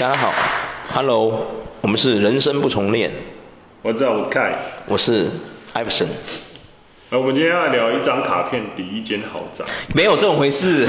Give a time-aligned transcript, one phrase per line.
[0.00, 0.32] 大家好
[0.94, 1.46] ，Hello，
[1.82, 3.10] 我们是人生不重练。
[3.82, 4.52] 我知道，我是 Kai，
[4.86, 5.28] 我是
[5.74, 6.06] Iverson。
[7.10, 9.62] 呃，我们今天要聊一张卡片抵一间豪宅。
[9.94, 10.88] 没有这种回事。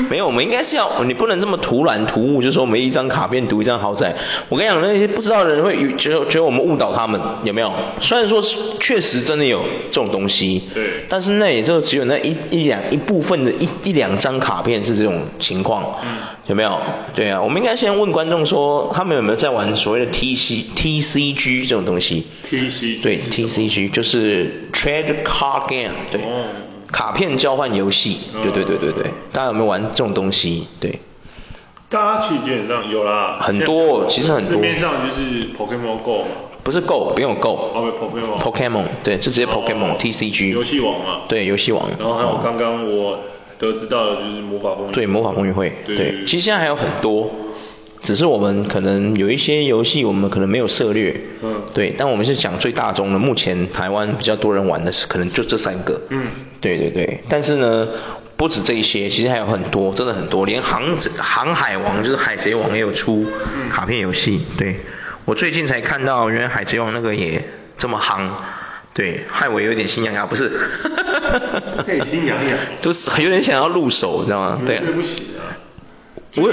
[0.08, 4.14] 没有，我们应该是要，你不能这么突然突兀，就是说我们一张卡片读一张豪宅。
[4.48, 7.72] 我跟你讲，那些不知道的人会觉得觉得我们误导他们，有没有？
[8.00, 8.42] 虽然说
[8.80, 16.78] 确实真的有这种东西，对，但是那也就只有那一一两一部分的一一两张卡片是这种情况，嗯，有没有？
[17.14, 26.20] 对啊，我们应该先问观众说，他们有没有在玩所谓的 T C T C G 这种东西？T C 对 T C G 就是 Trade Card Game，对。
[26.22, 26.44] 哦
[26.90, 30.66] 卡片交换游戏，对对对对对，大家有没有玩这种东西？
[30.80, 31.00] 对，
[31.88, 34.50] 大家其实基本上有啦，很多，其实很多。
[34.52, 36.28] 市面上就是 Pokemon Go 嘛，
[36.62, 41.88] 不是 Go，不用 Go，哦，Pokemon，Pokemon，对，是直接 Pokemon，TCG，游戏王嘛，对，游戏王。
[41.98, 43.18] 然后还有刚刚我
[43.58, 47.30] 得知到的就是魔法风云，对，魔法风云会，对，其实现在还有很多。
[48.02, 56.22] 只是我们可能有一些游戏，我们可能没有涉猎，嗯，对，但我们是讲最大宗的，目前台湾比较多人玩的是可能就这三个，嗯，
[56.60, 57.88] 对对对，但是呢，
[58.36, 63.26] 不止这一些，其实还有很多，真的很多，连航航海王就是海贼王也有出
[63.68, 64.76] 卡片游戏，对，
[65.24, 67.42] 我最近才看到，原来海贼王那个也
[67.76, 68.30] 这么夯，
[68.94, 70.50] 对，害我有点心痒痒，不是，
[71.84, 74.60] 可以心痒痒， 就是有点想要入手，你知道吗？
[74.64, 75.57] 对，对不起啊。
[76.40, 76.48] 我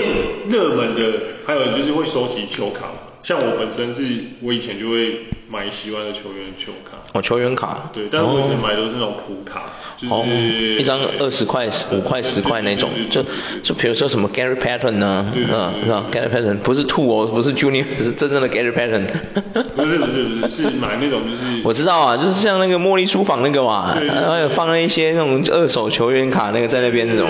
[0.50, 2.92] 热门的，还有就是会收集球卡，
[3.24, 4.04] 像我本身是，
[4.42, 6.98] 我以前就会买喜欢的球员球卡。
[7.14, 7.90] 哦，球员卡。
[7.94, 13.24] 对，但是我以前买都是那种普卡，就是一张二十块、五块、十块那种，就
[13.64, 15.46] 就比如说什么 Gary Patton 呢，嗯，
[15.86, 19.06] 是吧？Gary Patton 不是兔哦，不是 Junior，是真正的 Gary Patton。
[19.76, 21.42] 不是不是不是，是买那种就是。
[21.64, 27.30] 我知道啊，就是像那个茉莉书房那个嘛，然后有放了一些那种二手球员卡那个在那边那种。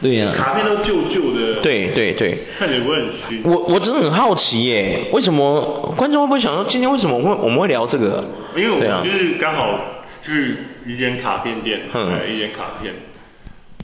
[0.00, 3.40] 对呀、啊，卡片都旧旧的，对对对，看起来不会很虚。
[3.44, 8.24] 我我真的很好奇耶，为什么观众会不会想说今天为什么会我们会聊这个？
[8.54, 9.78] 因为我们就是刚好
[10.22, 12.94] 去一间卡片店，买了一间卡片，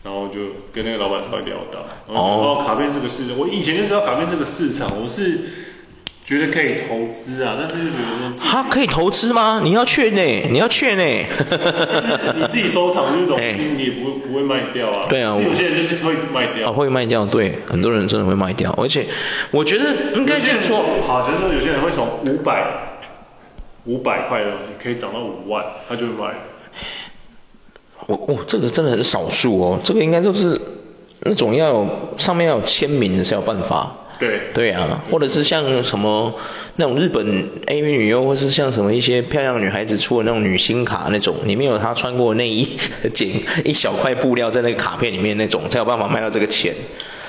[0.04, 0.40] 然后就
[0.72, 5.38] 跟那个老板稍微聊到，然后卡片这个市场，我以前就知道卡片这个市场，我是。
[6.32, 9.60] 觉得可以投资啊，但是就觉得说，他可以投资吗？
[9.62, 11.02] 你要劝呢，你要劝呢。
[12.36, 15.06] 你自己收藏这种，你也不会不会卖掉啊。
[15.10, 16.70] 对啊，有些人就是会卖掉。
[16.70, 19.04] 啊，会卖掉，对，很多人真的会卖掉，而且
[19.50, 19.84] 我觉得
[20.14, 22.66] 应该这样说，好，就是说有些人会从五百
[23.84, 26.34] 五百块的东西可以涨到五万，他就会卖。
[28.06, 30.58] 我哦，这个真的很少数哦，这个应该就是
[31.20, 33.96] 那种要有上面要有签名的才有办法。
[34.22, 36.34] 对对啊，或者是像什么
[36.76, 42.68] 那种日本 AV 女优，或是像什么一些漂亮女孩子出的那种女星卡那种，里面有她穿过内衣，
[43.12, 43.28] 剪
[43.64, 46.74] 一小块布料在那个卡片里面那种，才有办法卖到这个钱。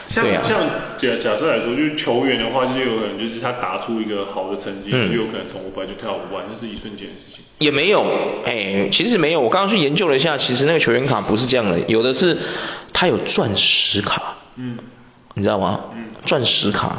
[0.07, 0.59] 像对啊，像
[0.97, 7.43] 假假设来说，就是球员的话，就是有可能就是他打出一个好的成绩，嗯、就有可能从五百就跳到五万，那是一瞬间的事情。
[7.57, 8.05] 也没有，
[8.45, 12.37] 哎，其实没有，我刚刚去研究了一下，其实那个球员卡不是这样的，有的是
[12.91, 14.35] 它有钻石卡。
[14.57, 14.77] 嗯。
[15.33, 15.79] 你知道吗？
[15.95, 16.05] 嗯。
[16.25, 16.97] 钻石卡，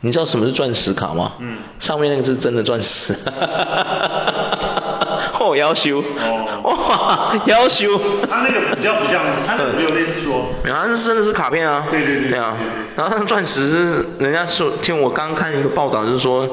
[0.00, 1.32] 你知道什么是钻石卡吗？
[1.38, 1.58] 嗯。
[1.78, 3.14] 上面那个是真的钻石。
[3.14, 5.20] 哈哈哈哈哈哈。
[5.40, 6.00] 哦，夭寿。
[6.00, 6.62] 哦。
[6.62, 7.98] 哇，要修。
[8.30, 10.46] 他那个比较不像，他那个没有类似说。
[10.62, 11.86] 没有，他是真的是卡片啊。
[11.90, 12.28] 对对对。
[12.30, 12.56] 对啊。
[12.96, 16.48] 然后那钻石是，人家说，听我刚看一个报道，就是说，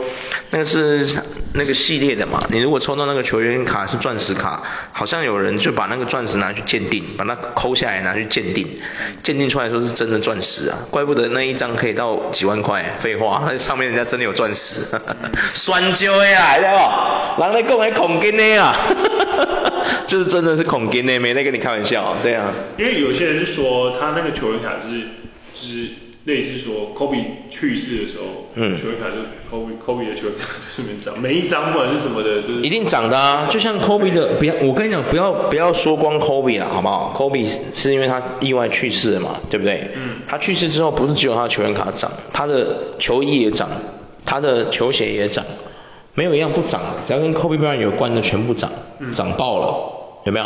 [0.51, 1.07] 那个是
[1.53, 2.39] 那个系列的嘛。
[2.49, 8.79] 你如果抽到那个球员卡是钻石卡，好像有人就把那个钻石拿去鉴定，把它抠下来拿去鉴定，
[9.23, 12.95] 鉴定出来说是真的钻石啊，怪不得那一张可以到几万块。
[12.97, 14.81] 废话，那上面人家真的有钻石。
[15.53, 17.43] 酸椒呀，知道不？
[17.43, 18.75] 人家讲的孔金的啊，
[20.05, 22.17] 就是真的是孔金的，没在跟你开玩笑。
[22.21, 22.51] 对啊。
[22.77, 24.87] 因为有些人是说他那个球员卡是，
[25.53, 26.00] 就是。
[26.25, 39.89] 类似说 Kobe 去世的时候，嗯，球员卡就是科比科比的球员卡就是没涨，每一张不管是什么的，就是一定涨的啊，就像 Kobe 的，不要我跟你讲，不要不要说光 Kobe 了，好不好？？Kobe 是因为他意外去世了嘛，对不对？
[39.95, 43.69] 嗯，他去世之后不是只有他的球员卡涨，他的球衣也涨，
[44.23, 45.43] 他的球鞋也涨，
[46.13, 48.69] 没有一样不涨，只要跟科比表演有关的全部涨，
[49.11, 50.45] 涨爆了，有没有？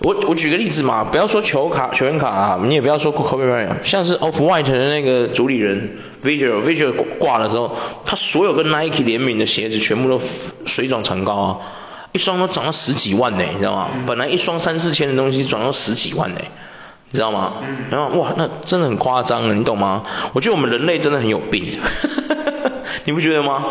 [0.00, 10.20] 我我举个例子嘛，不要说球卡球员卡啊，你也不要说 Kobe Bryant，像是 Off White 的那个主理人 Virgil Virgil 挂了之后，他所有跟 Nike 联名的鞋子全部都
[10.66, 11.56] 水涨船高啊，
[12.12, 13.88] 一双都涨到十几万呢，你知道吗？
[13.92, 16.40] 嗯、本来一双三四千的东西涨到十几万呢，
[17.10, 17.54] 你知道吗？
[17.68, 20.04] 嗯、然后哇，那真的很夸张了，你懂吗？
[20.32, 21.76] 我觉得我们人类真的很有病，
[23.04, 23.64] 你不觉得吗？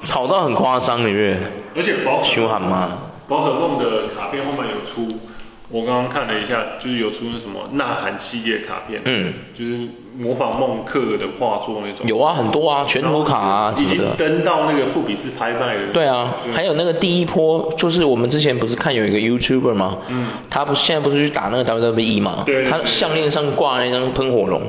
[0.00, 2.96] 炒到很夸张，里面，而且宝可凶悍吗？
[3.28, 5.18] 宝可梦的卡片后面有出。
[5.68, 9.80] 我刚刚看了一下，就是有出那什么呐喊系列卡片，嗯，就是
[10.16, 12.06] 模仿孟克的画作那种。
[12.06, 13.94] 有啊，很多啊，全图卡啊什么的。
[13.94, 15.92] 已经登到那个富比斯拍卖了。
[15.92, 19.98] 对啊，还有那个第一波，就是我们之前不是看有一个 YouTuber 吗？
[20.08, 20.28] 嗯。
[20.48, 22.44] 他不是现在不是去打那个 WWE 吗？
[22.46, 22.64] 对。
[22.64, 24.62] 他项链上挂那张喷火龙，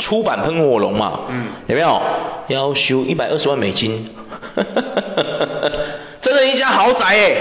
[0.00, 1.20] 出版喷火龙嘛。
[1.28, 1.46] 嗯。
[1.68, 2.02] 有没有？
[2.48, 4.10] 要修一百二十万美金。
[6.20, 7.36] 真的，一家豪宅哎，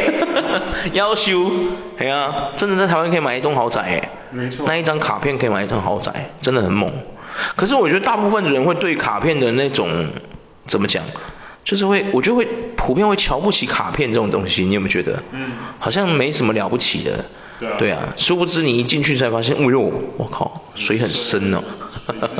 [0.94, 1.51] 要修，
[1.97, 6.91] 哎呀，真的在台湾可以买一栋豪宅哎，没错，那一张卡片可以买一栋豪宅，真的很猛。
[7.56, 10.07] 可是我觉得大部分的人会对卡片的那种
[10.67, 11.03] 怎么讲，
[11.65, 15.23] 就是会，我觉得会普遍会瞧不起卡片这种东西，你有没有觉得？
[15.31, 17.25] 嗯，好像没什么了不起的。
[17.59, 21.61] 对啊，对啊，殊不知你一进去才发现，哎呦，我靠，水很深哦。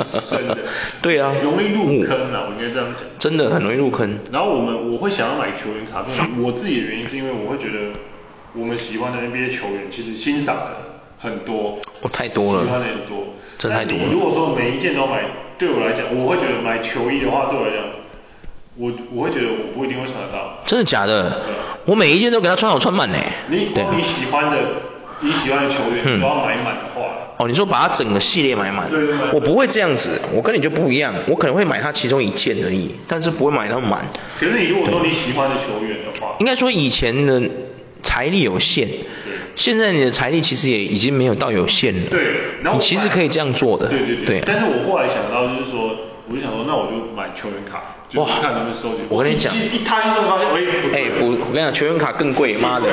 [0.02, 0.58] 深的。
[1.02, 1.32] 对啊。
[1.42, 3.06] 容易入坑啊，我应该这样讲。
[3.18, 4.18] 真的很容易入坑。
[4.32, 7.92] 然后我们我会想要买球员卡片，我自己的原因是因为我会觉得
[8.54, 10.76] 我们喜欢的 NBA 球员其实欣赏的
[11.18, 11.78] 很多。
[12.02, 12.64] 哦，太多了。
[12.64, 13.34] 喜欢的很多。
[13.58, 14.04] 真太多了。
[14.10, 15.22] 如果说每一件都买，
[15.58, 17.84] 对我来讲，我会觉得买球衣的话，对我来讲，
[18.76, 20.60] 我我会觉得我不一定会穿得到。
[20.64, 21.42] 真的假的？
[21.84, 23.18] 我每一件都给他穿好穿满呢。
[23.48, 24.56] 你光你喜欢的。
[25.20, 27.02] 你喜欢的球员，都要买满的话。
[27.36, 28.90] 哦，你说把它整个系列买满？
[28.90, 29.32] 对对对。
[29.32, 34.06] 我不会这样子，我跟你就不一样，我可能会买它其中一件而已，但是不会买到满。
[34.38, 37.42] 可是你如果说你喜欢的球员的话，应该说以前的
[38.02, 39.34] 财力有限，对。
[39.56, 42.10] 现在你的财力其实也已经没有到有限了。
[42.10, 42.20] 对。
[42.62, 43.88] 然后你其实可以这样做的。
[43.88, 44.40] 对对对。
[44.40, 44.42] 对。
[44.46, 45.96] 但是我后来想到就是说，
[46.28, 47.96] 我就想说，那我就买球员卡。
[48.14, 48.28] 哇，
[48.74, 49.02] 收集。
[49.08, 50.48] 我跟你讲，一摊就发现，
[50.92, 52.86] 哎，哎，不，我跟你讲，球员卡更贵，妈的，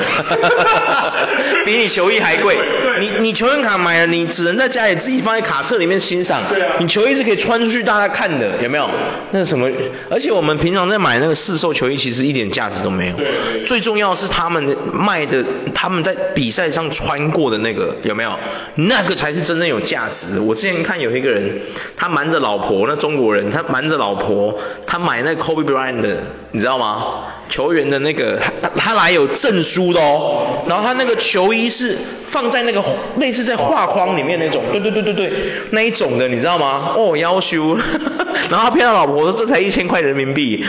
[1.66, 2.56] 比你球衣还贵。
[3.00, 6.42] 你你球员卡买了，你只能在家里自己放在卡册里面欣赏。
[6.48, 6.74] 对啊。
[6.78, 8.88] 你球衣是可以穿出去大家看的，有没有？
[9.32, 9.68] 那什么？
[10.08, 13.16] 而且我们平常在买那个市售球衣，其实一点价值都没有。
[13.16, 13.66] 对对。
[13.66, 15.44] 最重要是他们卖的，
[15.74, 18.38] 他们在比赛上穿过的那个，有没有？
[18.76, 20.38] 那个才是真正有价值。
[20.38, 21.60] 我之前看有一个人，
[21.96, 24.56] 他瞒着老婆，那中国人，他瞒着老婆，
[24.86, 25.07] 他。
[25.08, 26.18] 买那个 Kobe Bryant 的，
[26.52, 27.24] 你知道吗？
[27.48, 30.58] 球员的那个，他他来有证书的哦。
[30.68, 31.96] 然后他那个球衣是
[32.26, 32.84] 放在那个
[33.16, 36.92] 类似在画框里面那种，对对对对对，那一种的，你知道吗？
[36.94, 37.78] 哦，要修。
[38.50, 40.62] 然后他骗他老婆说这才一千块人民币。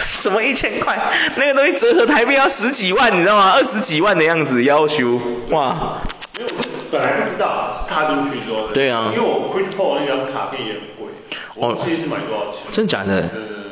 [0.00, 0.98] 什么一千块？
[1.36, 3.52] 那个东西折合台币要十几万，你知道吗？
[3.54, 5.20] 二十几万的样子，要修。
[5.50, 6.00] 哇。
[6.40, 8.74] 因为我本来不知道，是他进去说的。
[8.74, 9.12] 对啊。
[9.14, 10.74] 因为我 Chris Paul 那张卡片也
[11.60, 12.62] 哦，这次买多少钱？
[12.70, 13.28] 真假的？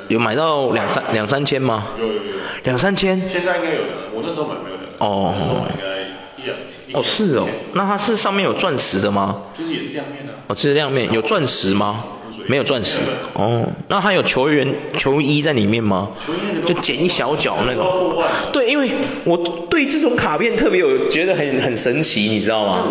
[0.08, 1.88] 有买到两三两三千吗？
[1.98, 2.20] 有有有。
[2.62, 3.28] 两三千？
[3.28, 4.82] 现在应该有的，我那时候买没有的。
[4.98, 5.34] 哦。
[5.36, 6.94] 那时候应该一两千。
[6.94, 7.48] 哦，是哦。
[7.74, 9.42] 那它是上面有钻石的吗？
[9.58, 10.32] 就是也是亮面的。
[10.46, 12.04] 哦，这是亮面，有钻石吗？
[12.46, 13.00] 没有钻石。
[13.34, 13.66] 哦。
[13.88, 16.10] 那它有球员球衣在里面吗？
[16.24, 18.22] 球衣就剪一小角那种。
[18.52, 18.90] 对，因为
[19.24, 19.36] 我
[19.68, 22.84] 对这种卡片特别有觉得很很神奇，你知道吗？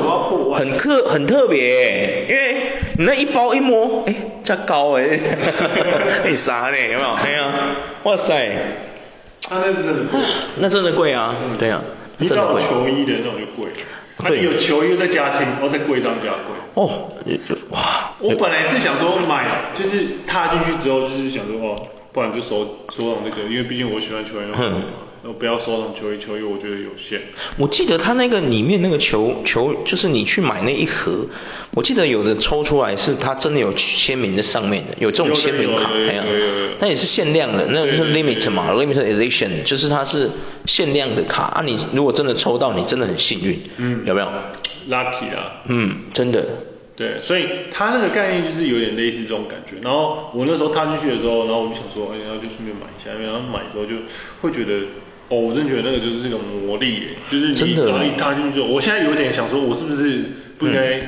[0.53, 4.13] 很特很特别，因为你那一包一摸，哎。
[4.45, 5.19] 价高诶，
[6.25, 6.77] 你啥呢？
[6.77, 7.13] 有没有？
[7.15, 7.53] 哎呀，
[8.03, 8.55] 哇塞，
[9.49, 10.19] 那真的贵，
[10.61, 11.81] 那真的贵啊，对啊，
[12.17, 13.69] 你知道球衣的那种就贵，
[14.19, 16.55] 那你有球衣再加钱，哦再贵张加贵。
[16.75, 17.11] 哦，
[17.71, 22.59] 哇，我本来是想说买，就是踏进去之后就是想说哦，不然就收
[22.89, 24.57] 收藏那个，因为毕竟我喜欢球员的
[25.27, 25.35] 话。
[25.37, 27.21] 不要收藏球衣，球衣我觉得有限。
[27.57, 31.27] 我记得他那个里面那个球球，就是你去买那一盒，
[31.73, 36.23] 我记得有的抽出来是他真的有签名在上面的，有这种签名卡，哎呀，
[36.79, 40.29] 那也是限量的，那个是 limit 嘛，limited edition，就是它是
[40.67, 41.61] 限量的卡啊。
[41.65, 44.27] 你如果真的抽到，你真的很幸运，嗯，有没有
[44.89, 46.45] ？Lucky 啦，嗯，真的。
[46.95, 49.75] 对，所以他那个概念就是有点类似这种感觉。
[49.81, 53.95] 然后我那时候踏进去的时候，然后我就想说，哎，然后就顺便买一下，因为然后买之后就
[54.39, 54.85] 会觉得。
[55.29, 60.23] 哦，我真觉得那个就是这个魔力耶，就是你一踏进去，我现在有点想说，我是不是
[60.57, 61.07] 不应该、嗯，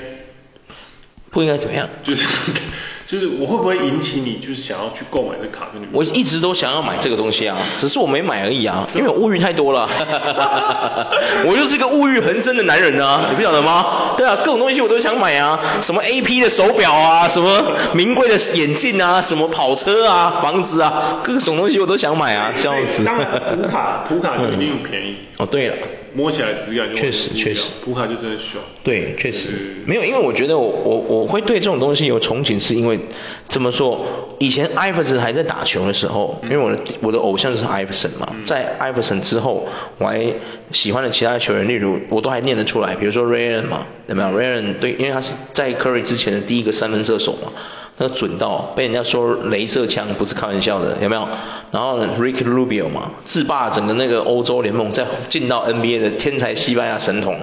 [1.29, 1.88] 不应该怎么样？
[2.03, 2.25] 就是。
[3.07, 5.81] 就是我会不会引起你就是想要去购买这卡片？
[5.93, 9.87] 我一直都想要买这个东西啊，只是我没买而已啊， 因为我物欲太多了。
[11.47, 14.13] 我就是个物欲横生的男人啊，你不晓得吗？
[14.17, 23.05] 对啊，各种东西我都想买啊，什么 AP 的手表啊，什么名贵的眼镜啊，什么跑车啊，房子啊，各种东西我都想买啊，笑死。
[23.05, 25.15] 当然，普卡普卡就一定很便宜。
[25.39, 25.75] 哦，对了。
[26.17, 28.63] 摸起来质感就确实确实，普卡就真的爽。
[28.83, 29.50] 对，确实
[29.86, 33.00] 没有，因为我觉得我我我会对这种东西有憧憬，是因为
[33.47, 34.03] 怎么说？
[34.39, 39.67] 以前艾弗森还在打球的时候，因为我的我的偶像就是艾弗森嘛，在艾弗森之后，
[40.00, 40.25] 我还
[40.71, 47.51] 喜欢的其他的球员，例如我都还念得出来，比如说 Ray Allen 嘛，有没有？Ray Allen 对，因为他是在 Curry 之前的第一个三分射手嘛。
[47.99, 51.27] 那个准到被人家说镭射枪不是开玩笑的，有没有？
[51.71, 57.37] 然后 Ricky Rubio 嘛，制霸整个那个欧洲联盟，再进到 NBA 的天才西班牙神童，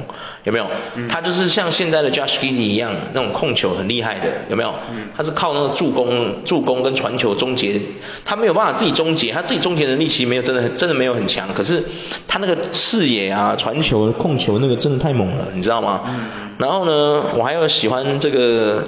[0.44, 0.66] 有没有？
[0.94, 4.72] 嗯、他就是像现在的 Josh Giddey 一样，那种控球很厉害的，有没有？
[4.90, 7.80] 嗯、他是靠那个助攻、助攻跟传球终结，
[8.24, 11.82] 他没有办法自己终结，他自己终结能力其实没有真的真的没有很强，可是
[12.28, 16.02] 他那个视野啊、传球、控球那个真的太猛了，你知道吗？
[16.06, 16.20] 嗯、
[16.58, 18.84] 然后呢，我还有喜欢这个，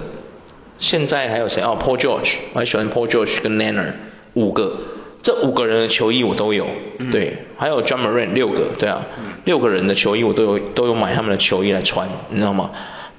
[0.78, 1.62] 现在还有谁？
[1.62, 3.92] 哦，Paul George，我还喜欢 Paul George 跟 Leonard
[4.34, 4.78] 五个。
[5.22, 6.68] 这五个人的球衣我都有，
[6.98, 12.70] 嗯、对，还有 Ja Morant 六个，对啊，嗯、六个人的球衣我都有都有买他们的球衣来穿，你知道吗？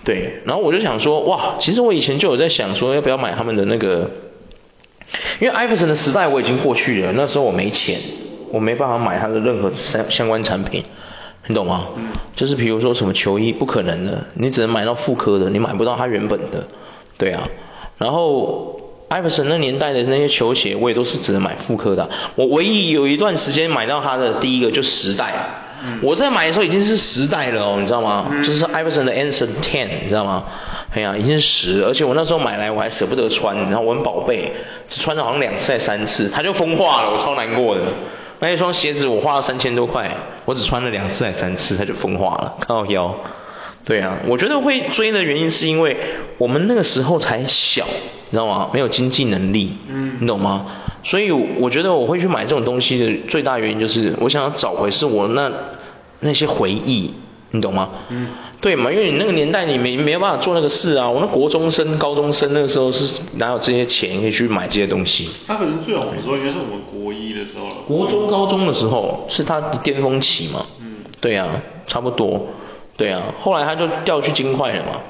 [0.06, 4.10] 对，然后我就想说，哇，其实我以前就有在想说要不要买他们的那个，
[5.42, 8.00] 因为艾弗森的时代我已经过去了，那时候我没钱，
[8.54, 10.86] 我没办法买他的任何相相关产品，
[11.48, 11.88] 你懂吗？
[11.98, 16.68] 嗯、就是比如说什么球衣不可能的，你只能买到复刻的，你买不到他原本的，
[17.18, 17.44] 对啊，
[17.98, 18.82] 然后。
[19.10, 22.10] 艾弗森那年代的那些球鞋，我也都是只能买复刻的。
[22.36, 25.34] 我唯一有一段时间买到他的第一个就十代，
[25.82, 28.26] 嗯、我在买的时候已经是十代了哦，你知道吗？
[28.30, 30.44] 嗯、就是艾弗森的 Anson Ten，你知道吗？
[30.94, 34.52] 哎呀，已经是十，而且我那时候买来我还舍不得穿，然后我很宝贝，
[34.90, 37.84] 只穿了好像两次还三次，它就风化了，我超难过的。
[38.40, 43.16] 那一双鞋子我花了三千多块，我只穿了两次还三次，它就风化了，靠腰。
[43.88, 45.96] 对啊，我觉得会追的原因是因为
[46.38, 48.70] 我们那个时候才小，你知道吗？
[48.74, 50.66] 没有经济能力，嗯，你懂吗？
[51.04, 55.50] 所以我觉得我会去买这种东西的最大原因就是我想要找回是我那
[56.20, 57.14] 那些回忆，
[57.52, 57.92] 你懂吗？
[58.10, 58.28] 嗯，
[58.60, 65.30] 对嘛，因为你那个年代你没没有办法做那个事啊，我那国中生、高中生那个时候是哪有这些钱可以去买这些东西？
[65.48, 67.76] 他可能最红的时候应该是我们国一的时候了。
[67.88, 70.66] 国中、高中的时候是他的巅峰期嘛？
[70.82, 71.48] 嗯，对啊，
[71.86, 72.48] 差不多。
[72.98, 75.02] 对啊，后来他就调去金块了嘛。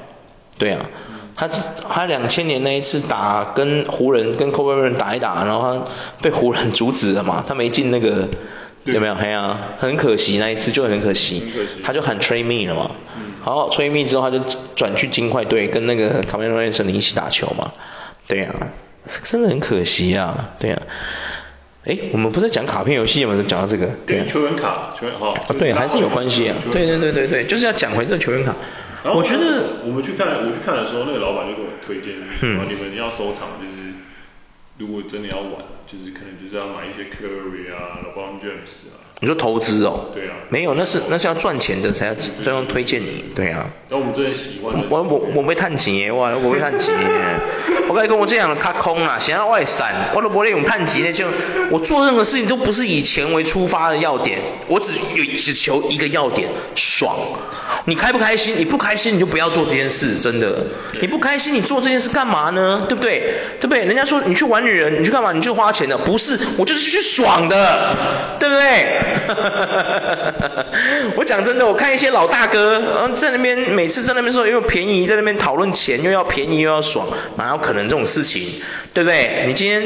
[0.58, 0.86] 对啊，
[1.34, 5.90] 他他两千年那一次打跟湖人跟 Kobe Bryant 打一打，然后他
[6.20, 8.28] 被湖人阻止了嘛，他没进那个
[8.84, 9.14] 有没有？
[9.14, 12.90] 哎呀、啊，很可惜那一次就很可惜，可惜他就喊 Trade me 了嘛。
[13.16, 14.44] 嗯、好，Trade me 之后他就
[14.76, 17.72] 转去金块队跟那个 Carmelo Anthony 一起打球嘛。
[18.26, 18.54] 对啊，
[19.24, 20.50] 真的很可惜啊。
[20.58, 20.82] 对啊。
[21.84, 23.34] 哎，我们不是讲卡片游戏吗？
[23.48, 28.54] 讲到这个，对，球员卡，球员哈，啊，对，还是有关系啊，对对对对对，就是要讲回这个球员卡。
[29.04, 33.94] 我觉得我们去看，我去看的时候，那个老板就给我推荐，然后，你们要收藏，就是
[34.76, 39.07] 如果真的要玩，就是可能就是要买一些 Curry 啊，LeBron James 啊。
[39.20, 40.10] 你说投资哦？
[40.14, 40.34] 对啊。
[40.48, 43.66] 没有，那是那是要赚钱的才要这样推荐你，对啊。
[43.90, 44.74] 然后我们真的喜欢。
[44.88, 47.06] 我我我被探钱耶，我我被探钱耶。
[47.88, 51.26] 我跟你跟我这样的卡空啊，想要外闪，我都不会用探钱那，就
[51.70, 57.16] 我做任何事情都不是以钱为出发的要点，我只有只求一个要点，爽。
[57.84, 58.56] 你开不开心？
[58.58, 60.66] 你不开心你就不要做这件事，真的。
[61.00, 62.84] 你不开心你做这件事干嘛呢？
[62.88, 63.34] 对不对？
[63.60, 63.84] 对不对？
[63.84, 65.32] 人家说你去玩女人，你去干嘛？
[65.32, 67.96] 你去花钱的，不是，我就是去爽的，
[68.38, 69.00] 对不对？
[69.26, 70.66] 哈哈哈哈哈！
[71.16, 78.60] 我讲真的，我看一些老大哥，嗯，在那边每次在那边说又便宜，在那边讨论钱，又要便宜又要爽，哪有可能这种事情，
[78.92, 79.44] 对不对？
[79.46, 79.82] 你今天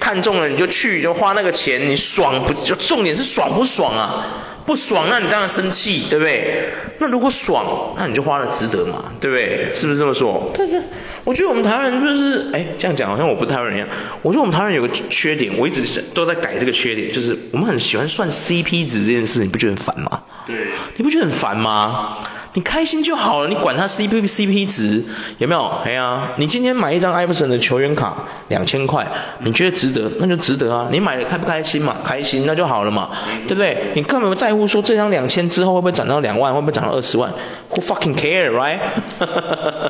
[0.00, 4.26] 看中了你就去，就花那个钱，你爽不就重点是爽不爽啊？
[4.66, 6.70] 不爽，那你当然生气，对不对？
[6.98, 9.72] 那如果爽，那你就花了值得嘛，对不对？
[9.74, 10.52] 是不是这么说？
[10.56, 10.82] 但是
[11.24, 13.88] 我觉得我们台湾人就是，哎，这样讲好像我不是台湾人一样。
[14.22, 20.22] 我觉得我们台湾人有个缺点，我一直都在改这个缺点，就是我们很喜欢算 CP 值这件事，你不觉得很烦吗？
[20.46, 20.56] 对。
[20.96, 22.18] 你不觉得很烦吗？
[22.56, 25.02] 你开心就好了，你管他 CP 不 CP 值
[25.38, 25.64] 有没有？
[25.84, 28.14] 哎呀，你今天买一张艾弗森的球员卡
[28.46, 29.08] 两千块，
[29.40, 30.88] 你觉得值得，那就值得啊。
[30.92, 31.96] 你买的开不开心嘛？
[32.04, 33.10] 开心那就好了嘛，
[33.48, 33.90] 对不对？
[33.96, 37.32] 你根本不在乎说这张两千之后会不会涨到两万，会不会涨到二十万
[37.70, 38.78] ？Who fucking care, right？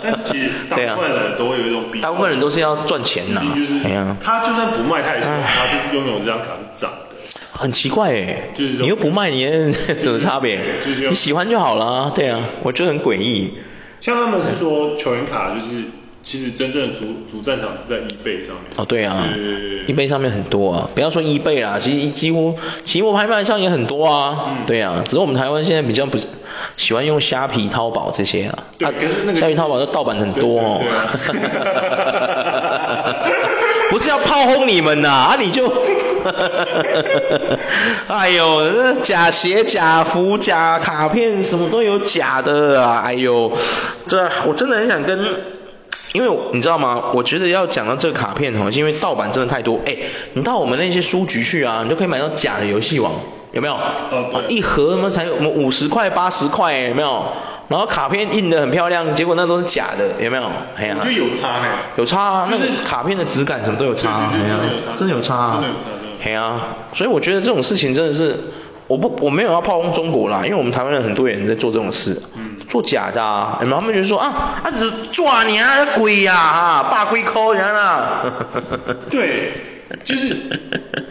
[0.03, 3.43] 但其实 大部分人都会有一种比，大部分人都是要赚钱呐。
[3.85, 6.99] 哎呀，他就算不卖他也希望，他就拥有这张卡是涨的。
[7.53, 10.61] 很奇怪哎，你又不卖，你有什么差别？
[11.09, 13.55] 你喜欢就好了，对啊，我觉得很诡异。
[14.01, 15.85] 像他们是说球员卡就是，
[16.25, 18.65] 其实真正的主主战场是在 eBay 上面。
[18.77, 19.29] 哦，对啊
[19.87, 24.59] ，eBay 上面很多啊，不要说 eBay 啦，其实几乎期货拍卖上也很多啊。
[24.67, 26.27] 对啊，只是我们台湾现在比较不是
[26.77, 28.59] 喜欢用虾皮、淘宝这些啊。
[28.79, 30.81] 对，虾皮、淘宝的盗版很多哦。
[33.91, 35.69] 不是要炮轰你们呐，啊你就。
[36.25, 37.59] 哈哈哈哈
[38.09, 38.17] 哈！
[38.17, 43.03] 哎呦，那假鞋、假服、假卡片，什么都有假的啊！
[43.05, 43.53] 哎呦，
[44.07, 45.19] 这我真的很想跟，
[46.15, 47.11] 因为你知道吗？
[47.13, 49.81] 我觉得要讲到这个卡片哦，因为盗版真的太多。
[49.85, 49.97] 哎，
[50.35, 53.13] 你到我们那些书局去啊，你就可以买到假的游戏王，
[53.51, 53.75] 有没有？
[53.75, 55.29] 哦，一盒什么才？
[55.29, 57.27] 我们五十块、八十块，有没有？
[57.67, 60.45] 然后卡片印的很漂亮，结果那都是假的，有没有？
[60.77, 61.67] 哎呀、啊，我觉得有差呢。
[61.97, 65.85] 有差啊，就是、那个卡片的质感什么都有差、啊，对对对，真的有差，真的有差啊，真的有差，
[66.23, 68.39] 嘿啊，所以我觉得这种事情真的是，
[68.87, 73.81] 我不我没有要炮轰中国啦，因为我们台湾人很多人在做这种事，嗯，做假的啊，有没有？
[73.81, 78.23] 他们觉得说啊，他只是抓你啊，鬼呀啊，八龟抠人啊，
[79.11, 79.53] 对，
[80.05, 80.37] 就是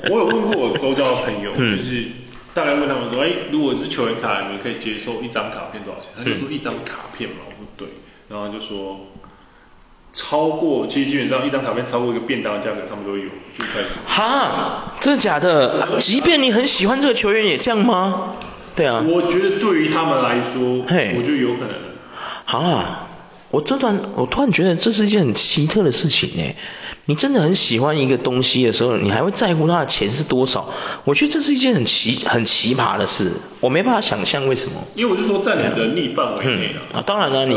[0.10, 2.06] 我有问过我周遭的朋友， 嗯、就是
[2.54, 6.10] 大概问他们说，哎，如果是球员卡，你们可以接受一张卡片多少钱？
[6.16, 7.88] 他就说一张卡片嘛，我说对，
[8.30, 9.08] 然后就说。
[10.14, 13.24] 超过，其实基本上一张卡片超过一个便当的价格，他们都有
[13.58, 13.88] 就开始。
[14.06, 15.82] 哈，真的假的？
[15.82, 18.32] 啊，即便你很喜欢这个球员，也这样吗？
[18.76, 19.04] 对啊。
[19.08, 21.74] 我觉得对于他们来说，嘿，我觉得有可能。
[22.46, 23.08] 啊，
[23.54, 26.56] 我这段我突然觉得这是一件很奇特的事情哎。
[27.06, 30.70] 你真的很喜欢一个东西的时候，你还会在乎它的钱是多少？
[31.04, 34.82] 我觉得这是一件很奇很奇葩的事，我没办法想象为什么。
[34.96, 36.98] 因为我就说在你的能力范围内啊。
[36.98, 37.56] 啊，当然了，你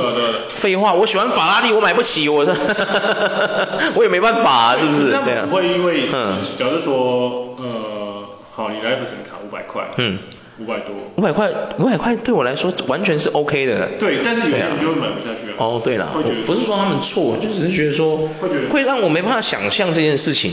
[0.48, 2.54] 废话，我喜欢法拉利，我买不起，我的，
[3.94, 5.12] 我也没办法啊，是不是？
[5.12, 5.46] 对啊。
[5.48, 10.18] 不会因为，嗯，假如说，呃，好，你来福神卡五百块，嗯。
[10.58, 13.90] 五百多，五百块，五百块对我来说完全是 OK 的。
[13.98, 15.54] 对，但是有些人就会买不下去啊。
[15.58, 16.08] 哦，对了，
[16.46, 20.52] 不是说他们错，就只是觉得说会觉得会让我没办法想象这件事情。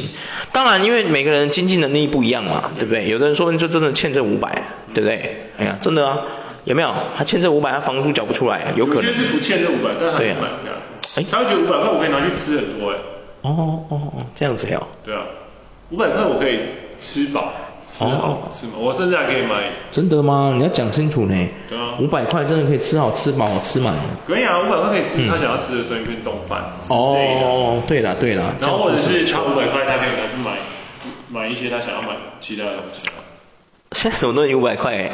[0.51, 3.07] 当然，因为每个人经济能力不一样嘛，对不对？
[3.07, 5.37] 有的人说不定就真的欠这五百，对不对？
[5.57, 6.21] 哎呀，真的啊，
[6.65, 6.93] 有没有？
[7.15, 9.05] 他欠这五百，他房租缴不出来，有可能。
[9.05, 10.73] 有些是不欠这五百，但他买不下
[11.15, 11.21] 去。
[11.21, 12.97] 哎，他会觉得五百块我可以拿去吃很多哎。
[13.43, 14.81] 哦哦哦，这样子呀。
[15.05, 15.21] 对啊，
[15.91, 16.59] 五百块我可以
[16.97, 17.53] 吃饱。
[17.93, 18.73] 吃好吃吗？
[18.79, 19.69] 我甚至还可以买。
[19.91, 20.53] 真的吗？
[20.57, 21.49] 你要讲清楚呢。
[21.69, 21.93] 对啊。
[21.99, 23.93] 五百块真的可以吃好吃饱吃满。
[24.25, 26.73] 可以啊，五百块可以吃他想要吃的生鱼片冻饭。
[26.89, 28.55] 哦，对了对了。
[28.59, 30.57] 然后或者是他五百块，他可以拿去买
[31.29, 33.21] 买一些他想要买其他的东西啊。
[33.91, 35.11] 现在手都有五百块，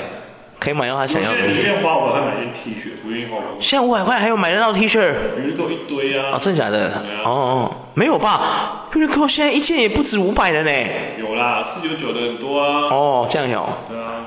[0.59, 1.53] 可以买到他想要的东西。
[1.55, 3.31] 你愿意花五百块买件 T 恤，不愿意。
[3.59, 5.13] 现在五百块还有买得到 T 恤？
[5.57, 6.31] 有一堆啊。
[6.33, 6.91] 啊，真的假的？
[7.23, 8.87] 哦哦，没有吧？
[8.93, 10.71] 优衣库现在一件也不止五百了呢。
[11.17, 12.89] 有啦，四九九的很多啊。
[12.89, 13.67] 哦，这样有。
[13.89, 14.25] 对啊。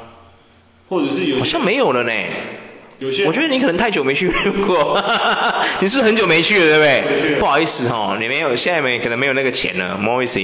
[0.89, 1.39] 或者是有。
[1.39, 2.13] 好像没有了呢。
[3.03, 3.25] 有些。
[3.27, 4.31] 我觉得你可能太久没去
[4.67, 5.03] 过，
[5.81, 7.35] 你是不是很久没去了，对不对？
[7.41, 10.41] 不好意思哈，你没有，现在没可能没有那个钱了，不好意思，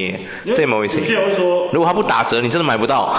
[0.54, 0.98] 这不好意思。
[1.00, 3.14] 有些人会说，如果他不打折，你真的买不到。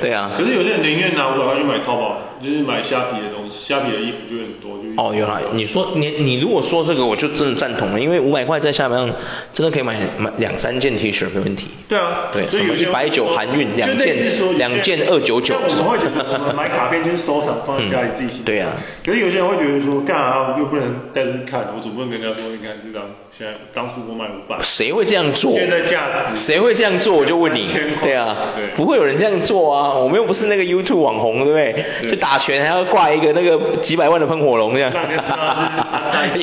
[0.00, 0.30] 对 啊。
[0.36, 4.70] 可是有些人宁愿拿五百块去买淘宝，就是买虾皮的东西，虾皮的衣服就很多。
[4.78, 9.12] 就哦，有啦，你说你你如果说这个，我就真的赞同了，因为五百块在下面
[9.52, 11.66] 真的可以买买两三件 T 恤没问题。
[11.88, 14.16] 对啊，对，什么一百九含运两件，
[14.58, 15.54] 两件二九九。
[15.56, 18.44] 我们会觉得我们 买卡片就是收藏，家里自己欣赏。
[18.44, 18.72] 对啊。
[19.04, 24.58] 可是有些人会觉得说，干啊，又不能带出去看，我总不能跟人家说，你看这张，现在当初我买五百。
[24.60, 25.52] 谁会这样做？
[25.52, 26.36] 现在价值。
[26.36, 27.16] 谁会这样做？
[27.16, 27.68] 我就问你。
[28.02, 28.52] 对啊。
[28.54, 28.66] 对。
[28.76, 32.10] 不会有人这样做啊，我们又不是那个 YouTube 网红，对不对？
[32.10, 34.92] 去打拳还要挂一个那个几百万的喷火龙这样。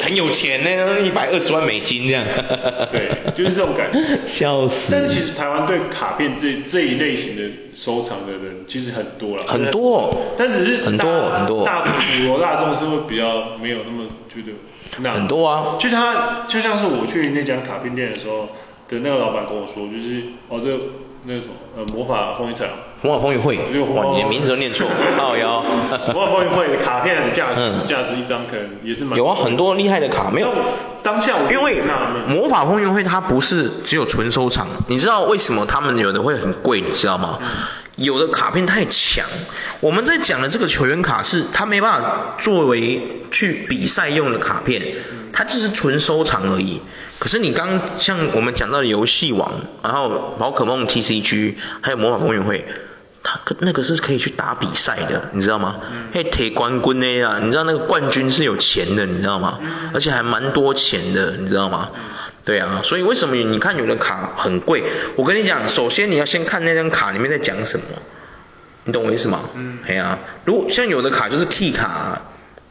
[0.04, 2.24] 很有钱呢，一百二十万美金这样。
[2.92, 4.00] 对，就是这种感觉。
[4.26, 4.92] 笑死。
[4.92, 7.44] 但是其实台湾对卡片这这一类型的
[7.76, 9.44] 收藏的人其实很多了。
[9.46, 10.16] 很多。
[10.38, 11.66] 但只是很多很多。
[11.66, 11.92] 大普
[12.26, 14.54] 罗大众是会比较没有那么觉得
[15.00, 15.14] 那。
[15.14, 15.76] 很多啊。
[15.78, 18.50] 就像他就像是我去那家卡片店的时候
[18.90, 20.84] 的那个老板跟我说，就是哦这个。
[21.30, 22.68] 那个什么，呃，魔法风云彩，
[23.02, 24.88] 魔法风云会，哇，你的名字都念错，
[25.18, 25.62] 靠腰。
[26.14, 29.18] 魔法风云会的卡片的价值，价值一张可能也是蛮。
[29.18, 30.54] 有啊，很多厉害的卡，没有。
[31.04, 31.52] 当下我。
[31.52, 31.82] 因为
[32.30, 37.40] 魔法风云会它不是只有纯收藏，你知道为什么他们有的会很贵，你知道吗？
[37.98, 39.26] 有的卡片太强，
[39.80, 44.82] 我们在讲的这个球员卡是它没办法作为去比赛用的卡片，
[45.34, 46.82] 它就是纯收藏而已。
[47.18, 52.68] 可是你刚刚像我们讲到的游戏王，然后宝可梦 TCG，还有魔法风云会，
[53.24, 55.78] 他那个是可以去打比赛的，你知道吗？
[56.14, 59.60] 嘿，铁冠军的呀，你知道那个冠军是有钱的，你知道吗？
[59.96, 61.90] 而且还蛮多钱的，你知道吗？
[62.48, 64.86] 对啊，所以为什么你看有的卡很贵？
[65.18, 67.86] 我跟你讲，首先你要先看那张卡里面在讲什么，
[68.86, 69.42] 你懂我意思吗？
[69.54, 69.80] 嗯。
[69.86, 72.22] 对啊，如果像有的卡就是 key 卡，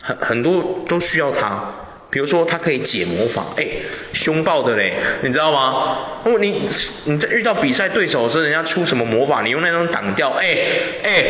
[0.02, 1.74] 很很多都需要它。
[2.16, 3.66] 比如说他可以解魔法，哎，
[4.14, 5.98] 凶暴的嘞，你知道吗？
[6.24, 6.62] 哦你
[7.04, 10.56] 你在遇到比赛对手的时候，人家出什么魔法，你用那种挡掉，哎
[11.02, 11.24] 哎，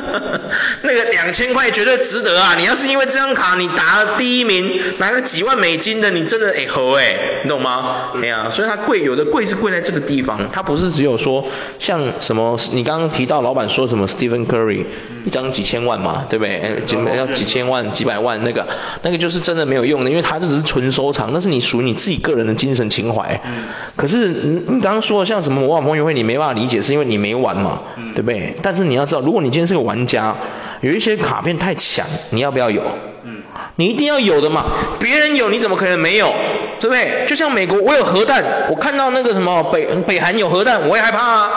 [0.80, 2.54] 那个两千块绝对值得啊！
[2.56, 8.12] 你要是因为这张卡你打了第一名，拿个几万美金的，你真的哎吼哎，你懂吗？
[8.22, 11.46] 哎呀，所以它贵，有的贵是贵在这个地方，它不是只有说
[11.78, 14.86] 像什么，你刚刚提到老板说什么 Stephen Curry
[15.26, 16.56] 一张几千万嘛，对不对？
[16.56, 18.66] 哎几要几千万几百万那个，
[19.02, 20.13] 那个就是真的没有用的。
[20.14, 23.40] 因为它这只是纯收藏，那是你属于你自己个人的精神情怀。
[23.44, 23.64] 嗯。
[23.96, 28.54] 可是你你刚刚说的像什么魔法风云会，你没办法理解，是因为你没玩嘛，嗯、对不对？
[28.62, 30.36] 但是你要知道，如果你今天是个玩家，
[30.82, 32.82] 有一些卡片太强，你要不要有？
[33.24, 33.42] 嗯，
[33.74, 34.66] 你一定要有的嘛，
[35.00, 36.32] 别人有你怎么可能没有？
[36.80, 37.24] 对不对？
[37.26, 41.50] 就像美国，我有核弹，我看到那个什么北北韩有核弹，我也害怕啊。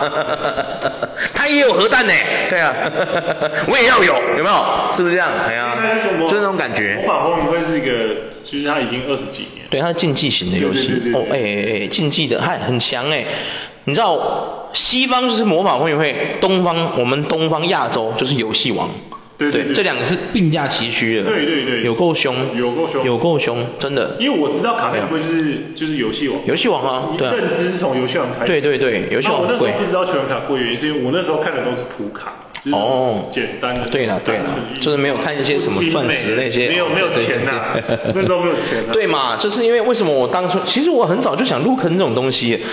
[1.34, 2.14] 他也有核弹呢，
[2.50, 2.74] 对啊，
[3.68, 4.66] 我也要有，有没有？
[4.94, 5.30] 是不是这样？
[5.48, 5.76] 哎呀，
[6.22, 7.02] 就是那种感觉。
[7.04, 8.16] 魔法风云会是一个，
[8.50, 9.66] 其实它已经二十几年。
[9.70, 10.88] 对，它是竞技型的游戏。
[10.88, 13.26] 对对对对哦，哎哎哎，竞技的，嗨很强哎。
[13.84, 18.90] 你知道，西方就是魔法风云会，东方我们东方亚洲就是游戏王。
[19.38, 21.24] 对，对，对，对，这两个是并驾齐驱的。
[21.24, 21.84] 对对对。
[21.84, 22.36] 有够凶。
[22.58, 23.06] 有够凶。
[23.06, 24.16] 有够凶，真的。
[24.20, 26.42] 因为我知道卡片会就是就是游戏王。
[26.46, 27.34] 游戏王啊，对啊。
[27.36, 28.48] 认知是从游戏王开始。
[28.48, 29.54] 对对对，游戏王贵。
[29.54, 32.34] 我那时候不知道球员卡贵，原因是因为我那时候看的都是普卡。
[32.74, 33.26] 哦。
[33.32, 33.88] 简单的。
[33.90, 34.46] 对了对了，
[34.82, 36.68] 就是没有看一些什么钻石那些。
[36.68, 37.80] 没有没有钱呐、啊。
[38.14, 38.92] 那时候没有钱、啊。
[38.94, 42.64] 对嘛，就是因为为什么我当初，其实我很早就想入坑这种东西。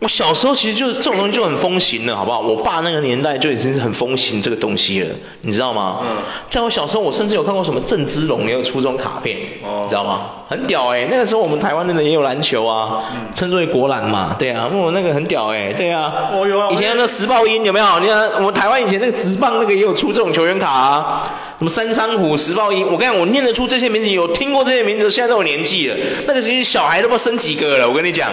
[0.00, 2.40] 我小时候其实就这种东西就很风行了，好不好？
[2.40, 5.08] 我爸那个年代就已经是很风行这个东西了，
[5.40, 6.00] 你知道吗？
[6.02, 6.16] 嗯。
[6.50, 10.20] 在我小时候，我甚至有看过什么郑芝龙也有出这种卡片，哦，你知道吗？
[10.48, 16.12] 很屌哎、欸，那个时候我们台湾人也有篮球啊，嗯、称之为国篮嘛，对啊，我那个很屌哎、欸，对啊。
[16.32, 16.68] 哦有啊。
[16.70, 18.00] 以前那个时报鹰有没有？
[18.00, 21.30] 你看我们台湾以前那个职棒那个也有出这种球员卡啊。
[21.58, 25.96] 什么三山虎、时报鹰，我跟你讲，我念得出这些名字，有听过这些名字，现在都有年纪了。
[26.26, 28.32] 那个时候小孩都不知道生几个了，我跟你讲。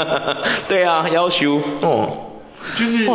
[0.68, 2.26] 对啊，要求哦。
[2.76, 3.08] 就是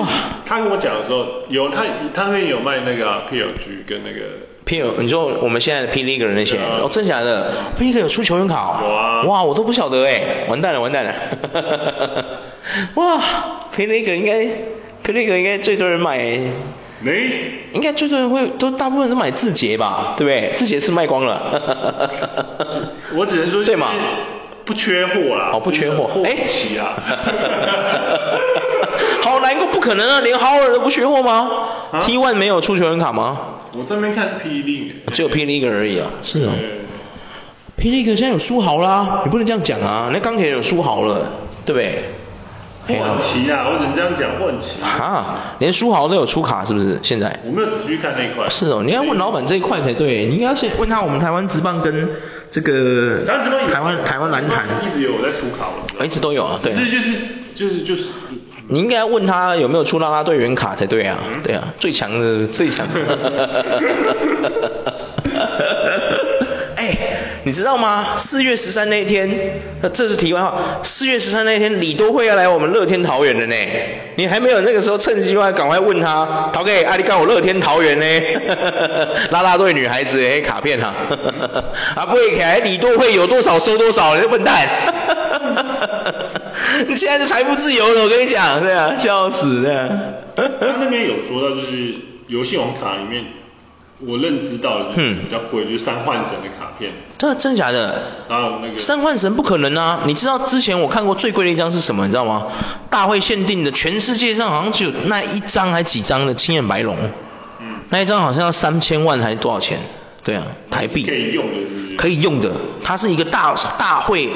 [0.44, 1.84] 他跟我讲的时候，有他
[2.16, 4.22] 他那边有卖那个 PLG 跟那个
[4.66, 8.80] PL，你说我们现在的 P League 人那些，哦，真假的？P League 有出球员卡哦？
[8.82, 9.24] 有啊。
[9.26, 11.14] 哇，我都不晓得哎，完蛋了完蛋了。
[12.96, 13.22] 哇
[13.76, 14.48] ，P League 应该
[15.04, 16.40] P League 应该最多人买。
[17.06, 17.30] 没，
[17.74, 20.54] 应该最多人会都大部分人都买字节吧，对不对？
[20.56, 22.10] 字节是卖光了。
[23.14, 23.92] 我只能说，对嘛？
[24.66, 25.52] 不缺货啦。
[25.54, 26.10] 哦，不缺货。
[26.24, 26.96] 哎，齐啊。
[29.22, 33.40] 好难过，不可能啊，连豪尔都不缺货吗、啊、？T1 没有出球员卡吗？
[33.78, 36.08] 我这边看是 P League，只有 P League 而已啊。
[36.24, 36.54] 是哦。
[37.78, 41.32] P League 现在有书豪啦，你不能这样讲啊，那钢铁人有书豪了，
[41.68, 42.04] 对不对？
[42.88, 44.82] 很奇啊，我只能这样讲，很奇。
[44.82, 47.00] 啊，连书豪都有出卡是不是？
[47.04, 47.40] 现在？
[47.46, 48.48] 我没有仔细看那一块。
[48.50, 52.10] 是哦，你要问老板这一块才对，你应该先问他我们台湾职棒跟
[52.52, 56.72] 这个台湾台湾篮坛一直有在出卡，我一直都有啊，对。
[56.74, 57.18] 其实就是
[57.56, 58.12] 就是就是。
[58.68, 62.88] 你应该要问他有没有出拉拉队员卡才对啊，嗯、对啊，最强的最强
[67.46, 68.18] 你知道吗？
[68.18, 69.30] 四月十三那一天，
[69.94, 70.80] 这是题外话。
[70.82, 73.56] 四月十三那一天，李多慧要来我们乐天桃园的呢。
[74.16, 78.06] 你还没有那个时候趁机会赶快问他，桃给阿里干我乐天桃园呢？
[79.30, 80.92] 拉拉队女孩子哎，卡片哈。
[81.96, 84.68] 啊，不会开，李多慧有多少收多少，你笨蛋。
[86.88, 89.88] 你现在是财富自由了，我跟你讲，对啊，笑死对啊。
[90.36, 91.94] 他那边有说到，就是
[92.26, 93.24] 游戏王卡里面。
[94.08, 96.92] 我认知到的就是比较贵，就是三幻神的卡片。
[97.18, 98.04] 这真的假的？
[98.30, 100.04] 然后那个三幻神不可能啊！
[100.06, 102.06] 你知道之前我看过最贵的一张是什么？
[102.06, 102.48] 你知道吗？
[102.90, 106.98] 大会限定的，全世界上好像只有那一张还几张的青眼白龙。
[107.60, 107.78] 嗯。
[107.90, 109.80] 那一张好像要三千万还是多少钱？
[110.24, 111.06] 对啊，台币。
[111.06, 111.96] 可以用的是是？
[111.96, 112.52] 可以用的，
[112.84, 114.30] 它是一个大大会，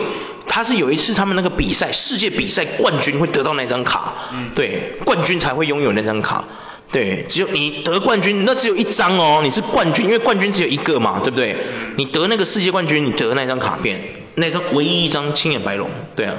[0.47, 4.13] 它是有一次他们那个比赛，世界比赛冠军会得到那张卡。
[4.33, 4.49] 嗯。
[4.55, 6.45] 对，冠军才会拥有那张卡。
[6.91, 11.55] 对，只有你得冠军，那只有一张哦，你是冠军，因为冠军只有一个嘛，对不对？
[11.97, 14.01] 你得那个世界冠军，你得那张卡片，
[14.35, 16.33] 那张唯一一张青眼白龙，对啊，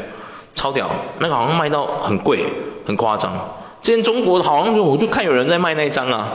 [0.54, 2.44] 超屌，那个好像卖到很贵，
[2.84, 3.32] 很夸张。
[3.80, 6.32] 之前中国好像就我就看有人在卖那一张啊，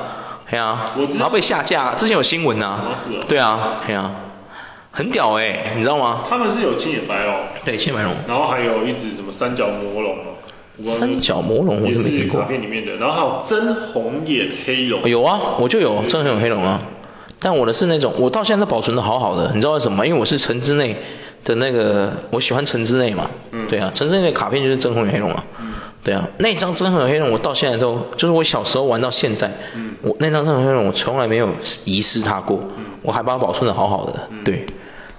[0.49, 2.95] 对啊，然后被下架，之前有新闻啊，
[3.27, 4.11] 对啊，对啊，
[4.91, 6.21] 很屌哎，你知道吗？
[6.29, 10.17] 他们是有青眼白龙，对，青眼白龙，然后还有一只什么三角魔龙。
[10.83, 12.41] 三角魔龙我就没听过。
[12.41, 15.09] 卡片里面的，然后还有真红眼黑龙。
[15.09, 16.81] 有啊，我就有真红眼黑龙啊。
[17.39, 20.05] 但我的是那种，我到现在都保存的好好的，你知道为什么吗？
[20.05, 20.95] 因为我是城之内
[21.43, 23.29] 的那个，我喜欢城之内嘛。
[23.51, 23.67] 嗯。
[23.67, 25.43] 对啊，城之内的卡片就是真红眼黑龙啊。
[25.61, 25.73] 嗯。
[26.03, 29.95] 对啊，那张真红眼黑龙我到现在都，就是我小时候玩到现在，嗯。
[30.01, 31.49] 我那张真红眼黑龙我从来没有
[31.83, 32.85] 遗失它过，嗯。
[33.01, 34.27] 我还把它保存的好好的。
[34.31, 34.43] 嗯。
[34.43, 34.65] 对。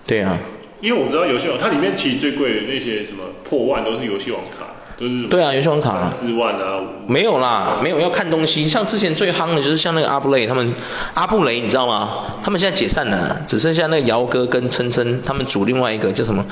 [0.07, 0.37] 对啊。
[0.81, 4.67] 因为我知道游戏王，它里面其实最贵的那些什么破万都是游戏王卡。
[4.99, 8.67] 对啊，游戏王卡啊，四万啊，没有啦，没有要看东西。
[8.67, 10.73] 像之前最夯的就是像那个阿布雷他们，
[11.13, 12.09] 阿布雷你知道吗？
[12.43, 16.47] 他们现在解散了，只剩下那个姚哥跟琛琛他们组另外一个叫什么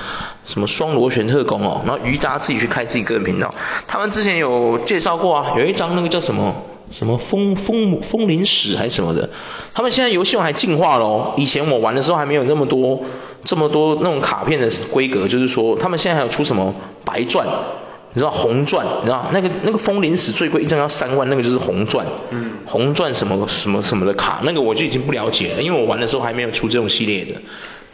[0.44, 1.80] 什么双螺旋特工哦。
[1.86, 3.54] 然后瑜伽自己去开自己个人频道。
[3.86, 6.54] 他们之前有介绍过啊，有一张那个叫什么
[6.90, 9.30] 什么风风风铃史还是什么的。
[9.72, 13.00] 他们现在游戏王还进化了哦，以前我玩的时候还没有那么多
[13.42, 16.74] 这么多那种卡片的规格，就是说他们现在还有出什么
[17.06, 17.46] 白钻。
[18.14, 22.06] 你知道红钻，你知道那个那个风铃石最贵一张要三万，那个就是红钻。
[22.30, 22.52] 嗯。
[22.64, 27.32] 红钻什么什么什么的卡，那个我就已经不了解了，因为我玩的时候还没有出这种系列的。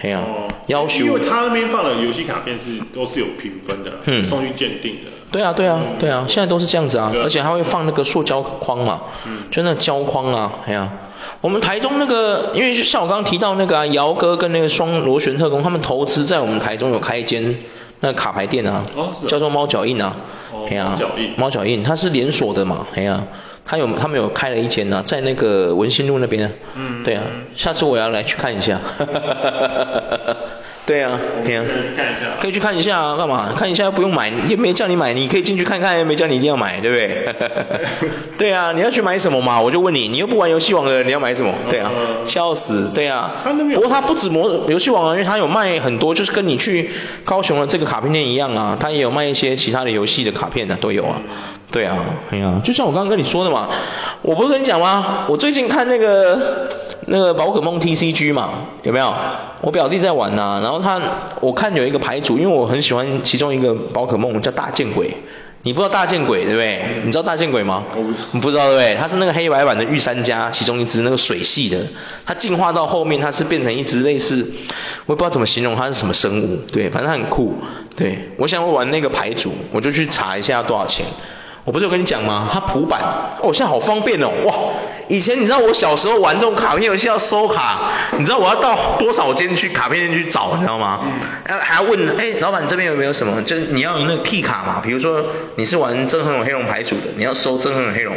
[0.01, 0.23] 哎呀、啊。
[0.29, 0.49] 哦。
[0.67, 1.07] 要求。
[1.07, 5.11] 因为他那边放的游戏卡片是都是有评分的，嗯，送去鉴定的。
[5.33, 10.93] 对啊对啊对啊，现在都是这样子啊，而且还会放那个塑胶框嘛，嗯，就那胶框啊，哎呀、啊。
[11.41, 17.57] 我们台中那个，因为像我刚刚提到那个姚、啊、哥跟那个双螺旋特工，他们投资在我们台中有开一间
[18.01, 20.17] 那卡牌店啊，哦啊、叫做猫脚印啊，
[20.53, 23.27] 哦，猫脚印，猫脚印，它是连锁的嘛，哎呀、啊，
[23.65, 27.23] 他有他们有开了一间呢、啊，在那个文心路那边，嗯，对啊，
[27.55, 29.61] 下次我要来去看一下，哈哈哈哈
[30.09, 30.37] 哈哈。
[30.91, 31.65] 对啊，对啊，
[32.41, 33.53] 可以去看一下啊，干嘛？
[33.57, 37.35] 看一下又不用买，也没叫你买，你可以进去看看，又没叫你一定要买，对不对？
[38.37, 39.61] 对啊，你要去买什么嘛？
[39.61, 41.55] 我就问你，你又不玩游戏王的人，你要买什么？
[41.71, 41.93] 对啊，
[42.25, 43.37] 笑死，对啊。
[43.73, 46.91] 不过他不止模游戏王啊，因为他有卖很多，就是跟你去
[47.25, 51.23] 高雄的这个卡片店一样啊，他也有卖一些其他的游戏的卡片的都有啊。
[51.71, 51.99] 对啊，
[52.33, 53.69] 哎呀，就像我刚刚跟你说的嘛，
[54.23, 55.27] 我不是跟你讲吗？
[55.29, 56.69] 我最近看那个
[57.07, 58.51] 那个宝可梦 TCG 嘛，
[58.83, 59.13] 有没有？
[59.63, 61.01] 我表弟在玩呐、啊，然后他
[61.41, 65.15] 我看有一个牌组，因为我很喜欢其中一个宝可梦叫大剑鬼，
[65.63, 66.83] 你不知道大剑鬼对不对？
[67.05, 67.85] 你知道大剑鬼吗？
[67.97, 68.97] 我不，你不知道对不对？
[69.01, 71.79] 它是那个黑白版的御三家其中一只那个水系的，
[72.27, 74.51] 它进化到后面它是变成一只类似，
[75.07, 77.55] 我也不知道怎么形容它是什么生物，对，反正它很酷，
[77.97, 81.05] 对，我想玩那个牌组，我就去查一下要多少钱。
[81.65, 82.49] 我不是有跟你讲吗？
[82.53, 83.01] 它普版
[83.43, 84.55] 哦，现在好方便哦，哇！
[85.09, 87.81] 以前你知道我小时候玩这种卡片游戏要收卡，
[88.17, 91.01] 你知道我要到多少间去卡片店去找，你知道吗？
[91.47, 91.59] 嗯。
[91.59, 93.43] 还要问，哎，老板这边有没有什么？
[93.43, 95.25] 就是你要有那个 key 卡嘛，比如说
[95.57, 98.17] 你是玩真横勇黑龙牌组的，你要收真横勇黑龙。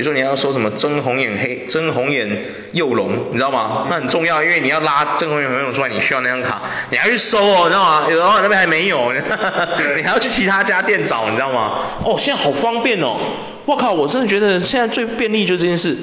[0.00, 2.26] 比如说你要说什么真红眼黑真红眼
[2.72, 3.86] 幼龙，你知道吗？
[3.90, 8.06] 那很重要，因为你要拉真红眼黑龙出来，你需要那张卡，你还要去收哦，你知道吗？
[8.08, 9.12] 有的话那边还没有，
[9.94, 11.80] 你还要去其他家店找，你知道吗？
[12.02, 13.18] 哦，现在好方便哦！
[13.66, 15.94] 我靠，我真的觉得现在最便利就是这件事，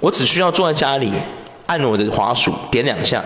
[0.00, 1.12] 我只需要坐在家里，
[1.66, 3.22] 按我的滑鼠点两下。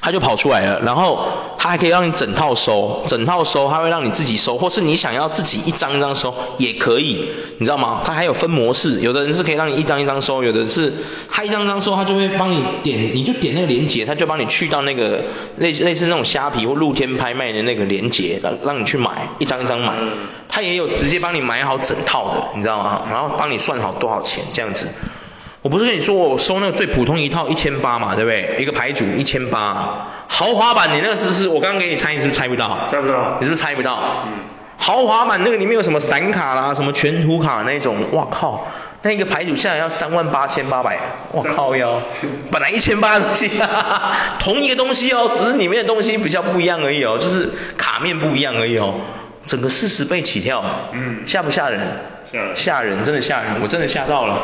[0.00, 1.24] 它就跑出来了，然后
[1.58, 7.24] 它还可以让你整套收，整套收，它会让你自己收，或是你想要自己一张一张收也可以，
[7.58, 8.02] 你知道吗？
[8.04, 10.92] 它还有分模式，有的人是可以让你一张一张收，有的是
[11.30, 15.24] 它一张一张收，它就会帮你点，你就点那个链接，它就帮你去到那个
[15.56, 19.94] 类似类似那种虾皮或露天拍卖的那个链接，让让你去买，一张一张买。
[20.48, 23.02] 它也有直接帮你买好整套的，你知道吗？
[23.10, 24.88] 然后帮你算好多少钱这样子。
[25.66, 28.54] 我不是跟你说我收那个最普通一套一千八嘛，对不对？
[28.60, 31.48] 一个牌组一千八，豪华版你那个是不是？
[31.48, 32.86] 我刚刚给你猜，你是不是猜不到？
[32.88, 33.36] 猜不到。
[33.40, 34.28] 你是不是猜不到？
[34.28, 34.32] 嗯。
[34.78, 38.68] 豪华版那个里面有什么散卡啦，什么全图卡那种，哇靠，
[39.02, 41.00] 那个牌组下来要三万八千八百，
[41.32, 42.00] 我靠哟，
[42.52, 49.00] 本来一千八的东西，哈哈哈，同一个东西哦，只是里面的东西比较不一样而已哦，就是卡面不一样而已哦，
[49.46, 51.80] 整个四十倍起跳，嗯，吓不吓人？
[52.30, 54.38] 吓人，吓人，真的吓人，我真的吓到了。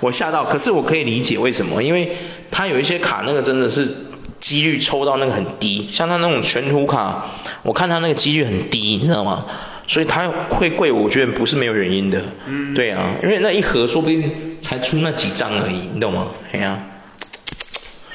[0.00, 2.16] 我吓到，可是我可以理解为什么，因为
[2.50, 3.88] 他有一些卡那个真的是
[4.40, 7.26] 几率抽到那个很低，像他那种全图卡，
[7.62, 9.46] 我看他那个几率很低，你知道吗？
[9.86, 12.22] 所以它会贵，我觉得不是没有原因的。
[12.46, 12.72] 嗯。
[12.72, 16.28] 对啊，因为那一盒说不定才出那几张而已，你懂吗？
[16.52, 16.86] 哎呀、啊。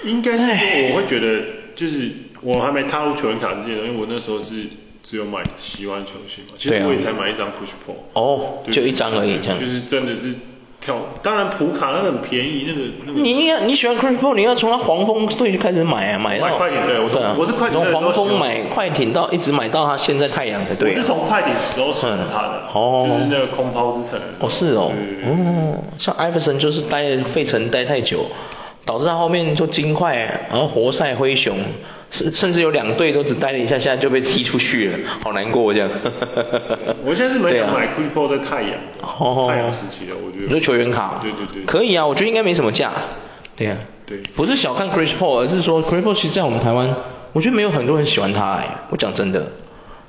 [0.04, 1.44] 应该是，我会觉得
[1.76, 4.66] 就是我还没踏入球员卡之前，因为我那时候是
[5.04, 7.98] 只有买喜欢球星嘛，其实我也才买一张 push pull。
[8.14, 9.60] 哦，就一张而已，这样。
[9.60, 10.34] 就是真的是。
[11.22, 13.20] 当然普卡那个很便宜，那个那个。
[13.22, 16.58] 你应该你喜欢 Chris Paul，你要从他黄蜂队就开始买啊，买到。
[16.58, 17.80] 快艇对，我从、啊、我是快艇。
[17.80, 20.92] 从黄蜂买快艇到一直买到他现在太阳才对。
[20.92, 24.20] 我是从快艇时候选他的，哦、就是那个空抛之城。
[24.40, 24.92] 哦，是哦。
[25.26, 28.26] 嗯，像艾弗森就是待费城待太久，
[28.86, 30.16] 导致他后面就金块，
[30.50, 31.58] 然后活塞灰熊。
[32.12, 35.90] 甚甚至有两队都只待了一下，现在就被踢出去了，好难过这样。
[37.06, 40.46] 我现在是没有买 Chris Paul 在太阳，哦、太阳时期的，我觉得。
[40.46, 41.20] 你说球员卡？
[41.22, 41.64] 对对对。
[41.66, 42.92] 可以啊，我觉得应该没什么价。
[43.56, 43.86] 对呀、啊。
[44.06, 44.18] 对。
[44.36, 46.96] 不是小看 Chris Paul，而是说 Chris Paul 其实在我们台湾，
[47.34, 49.52] 我觉得没有很多人喜欢他哎，我讲真的。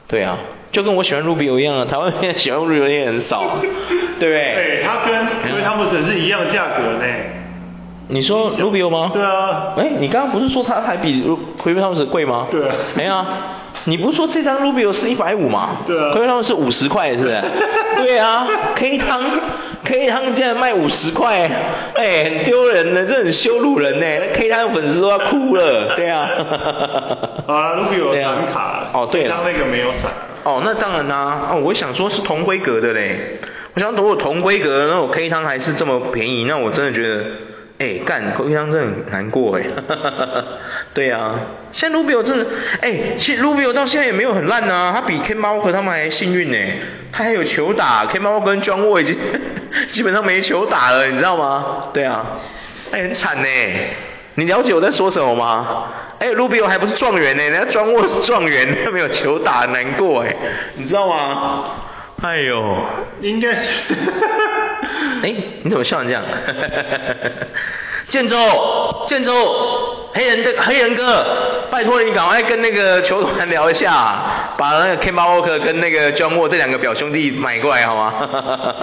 [0.08, 0.38] 对啊，
[0.72, 3.76] 就跟我喜欢 Rubio 一样啊，台湾喜欢 Rubio 也很少，对不
[4.18, 4.30] 对？
[4.80, 7.04] 对，他跟因为汤普森是一样价格呢。
[8.12, 9.10] 你说 Rubio 吗？
[9.12, 9.74] 对啊。
[9.76, 11.22] 哎，你刚刚不是说他还比
[11.62, 12.48] Klay Thompson 贵吗？
[12.50, 12.74] 对啊。
[12.94, 13.26] 没啊，
[13.84, 15.78] 你不是说这张 Rubio 是一百五吗？
[15.86, 16.12] 对啊。
[16.14, 17.40] Klay Thompson 是五十块，是不是？
[18.02, 18.48] 对啊。
[18.74, 19.22] K 汤
[19.84, 21.48] ，K 汤竟然卖五十块，
[21.94, 24.06] 哎，很丢人的，这很羞辱人呢。
[24.26, 26.28] 那 K 汤的粉丝都要哭了，对啊。
[27.46, 28.88] 好了，Rubio 闪卡。
[28.92, 29.42] 哦，对了。
[29.44, 30.10] 那个没有闪。
[30.42, 31.48] 哦，那当然啦、啊。
[31.52, 33.38] 哦，我想说是同规格的嘞。
[33.74, 37.24] 我想如果同规格的，那我 K 汤还是这么便宜，那我真的觉得。
[37.80, 39.64] 哎，干，口碑上真的很难过哎，
[40.92, 41.34] 对啊，
[41.72, 42.46] 现在 Rubio 真的，
[42.82, 46.58] 哎，其实 Rubio 到现在也没有很烂啊，他比 Kemba Walker 他们还幸运呢，
[47.10, 49.16] 他还有球打，Kemba Walker 跟 John Wall 已经
[49.88, 51.88] 基本上没球打了，你知道吗？
[51.94, 52.26] 对啊，
[52.92, 53.48] 哎，很惨呢，
[54.34, 55.84] 你了解我在说什么吗？
[56.18, 60.36] 哎，Rubio 还不是状元呢，人家庄沃是状元，他没有球打，难过哎，
[60.74, 61.64] 你知道吗？
[62.22, 62.76] 哎呦，
[63.22, 63.94] 应该是。
[65.22, 66.22] 哎，你怎么笑成这样？
[68.08, 68.36] 建州，
[69.06, 71.24] 建州，黑人的黑人哥，
[71.70, 78.14] 拜托你赶快跟那个球团聊一下，把那个 Kemba Walker 跟那个 John Wall 这两个表兄弟买过来好吗？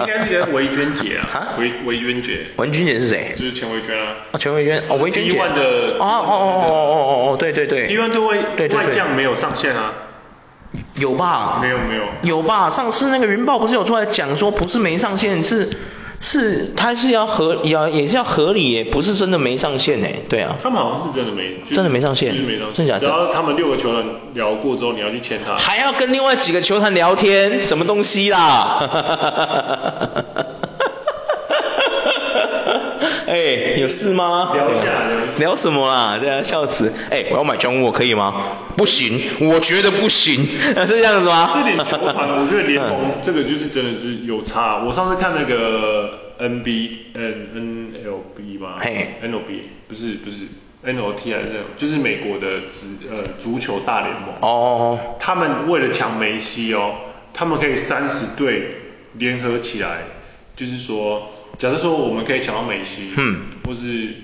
[0.00, 2.38] 应该是跟维娟姐啊，维维娟姐。
[2.56, 3.34] 维娟姐是谁？
[3.36, 4.14] 就是钱维娟啊。
[4.32, 5.30] 啊，钱维娟，哦，维娟姐。
[5.30, 5.60] 一万的。
[5.60, 7.86] 哦哦哦哦哦哦哦，对对对。
[7.88, 8.38] 一万对外
[8.74, 9.92] 外将没有上限啊。
[10.96, 11.58] 有吧？
[11.62, 12.02] 没有没有。
[12.22, 12.70] 有吧？
[12.70, 15.70] 上次那个云豹不是有出来讲说，不是没上线是。
[16.20, 20.56] 是，他是要合，要也是要合理耶，不是真的没上线哎，对啊。
[20.60, 23.06] 他们好像是真的没，真的没上线，就是没上线，真的假的？
[23.06, 24.04] 只要他们六个球团
[24.34, 25.54] 聊过之后，你要去签他。
[25.56, 28.82] 还要跟另外几个球团聊天，什么东西啦？
[33.32, 34.52] 哎，有事吗？
[34.54, 34.84] 聊一下，
[35.38, 36.18] 聊什么啊？
[36.18, 36.90] 对啊，笑死！
[37.10, 38.58] 哎，我要买 John Wall 可以吗？
[38.76, 41.50] 不行，我觉得不行， 是这样子吗？
[41.54, 44.82] 这点球团，我觉得联盟这个就是真的是有差。
[44.84, 50.36] 我上次看那个 N B N N L B 吗，嘿，N L B 不是不是
[50.82, 54.30] N O T 还是就是美国的足呃足球大联盟。
[54.40, 54.98] 哦。
[55.20, 56.94] 他们为了抢梅西哦，
[57.34, 58.76] 他们可以三十队
[59.14, 59.98] 联合起来，
[60.56, 61.30] 就是说。
[61.58, 64.14] 假设说我们可以抢到梅西，嗯，或是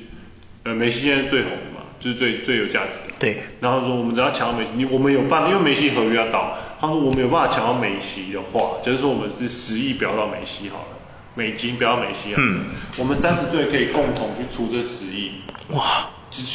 [0.62, 3.42] 呃梅西现在最红的嘛，就是最最有价值的，对。
[3.60, 10.98] 然后说我们只要抢到梅西，你我们有办法，因为梅西合约要到，他说我们有办法抢到梅西的话，假设说我们是十亿标到梅西好了，
[11.34, 12.66] 美金标到梅西啊，嗯，
[12.96, 15.32] 我们三十队可以共同去出这十亿，
[15.70, 16.10] 哇。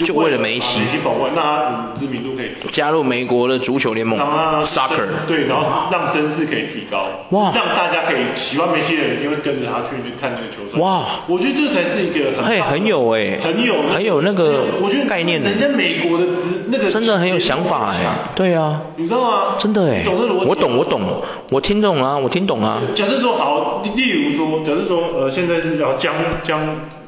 [0.05, 4.19] 就为了梅西，梅西保万，那他知名度可以加入美国的足球联盟
[4.65, 16.25] ，Soccer，对，然后让声势可以提高，哇，让大家可以喜欢梅西的人，一定会跟着他去去看那个球赛，哇，我觉得这才是一个很，嘿，很有哎，很有，很有那个，我觉得概念的，人家美国的
[16.67, 17.95] 那个真的很有想法哎，
[18.35, 19.55] 对啊，你知道吗？
[19.57, 20.03] 真的哎，
[20.45, 22.81] 我懂我懂，我听懂啊，我听懂啊。
[22.93, 26.13] 假设说好，例如说，假设说，呃，现在是要将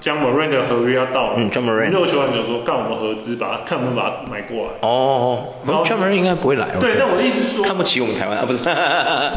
[0.01, 0.11] 将。
[0.11, 4.73] 将 Morant 的合约要到，嗯，John Morant，六球员就说，干我们合资，把他看能不能把它买过来。
[4.81, 6.67] 哦哦，然后 John Morant 应该不会来。
[6.81, 8.63] 对，那我的意思是说，看不起我们台湾啊，不是？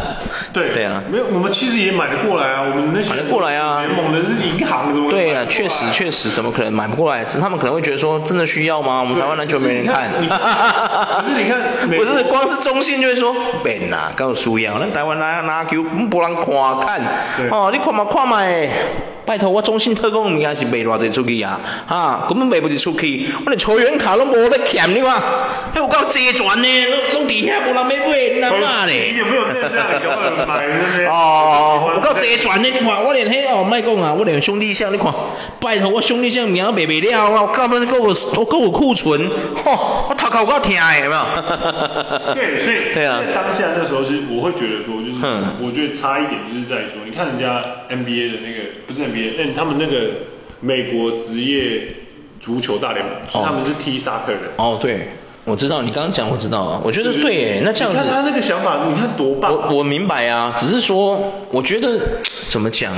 [0.52, 5.08] 对对啊，没有，我们其实也买得过来啊，我们那些买得过来啊，联盟的是银行什么？
[5.10, 7.24] 对啊，确实确实，怎么可能买不过来？
[7.24, 8.98] 只是他们可能会觉得说，真的需要吗？
[9.00, 10.10] 我们台湾篮球没人看。
[10.10, 10.24] 不是
[11.44, 16.44] 你看，不 是光是中信就会说，别呐，够需要，咱台湾拿拿球不让看
[16.80, 17.00] 看，
[17.50, 18.70] 哦，你看嘛看嘛诶。
[19.26, 21.58] 拜托，我中信特工名还是卖偌济出去啊？
[21.86, 25.20] 哈，根本卖不出去，我连球员卡拢无得欠你看！
[25.72, 27.94] 还有够齐全呢，拢拢底下无人要买，
[28.34, 29.12] 你他妈嘞！
[29.12, 31.06] 你有没有这样有没有买那些？
[31.06, 35.12] 哦，有够齐全呢，你看我连迄哦，莫讲啊，我连兄弟象，你看，
[35.60, 39.30] 拜托我兄弟象名都卖卖了啊，我根本够有，我够有库存，
[39.64, 41.24] 吼，我头壳有够疼的，有没有？
[42.34, 45.18] 对，所以对啊，当下那时候是，我会觉得说，就是
[45.60, 50.10] 我觉得差一点就是在说，你看人家 NBA 的那个，不是嗯，他们那个
[50.60, 51.94] 美国职业
[52.40, 54.40] 足球大联盟，是他们是踢萨克的。
[54.56, 55.08] 哦，对，
[55.44, 59.52] 我知道，你刚刚讲我知道啊，我觉得对，那这样子，他那个想法，你看多棒。
[59.52, 62.00] 我我明白啊，只是说，我觉得
[62.48, 62.94] 怎么讲？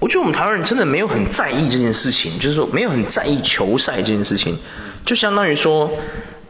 [0.00, 4.58] 我觉得我们台湾人真的没有很在意这件事情，就是说没有很在意球赛这件事情，
[5.04, 5.90] 就相当于说。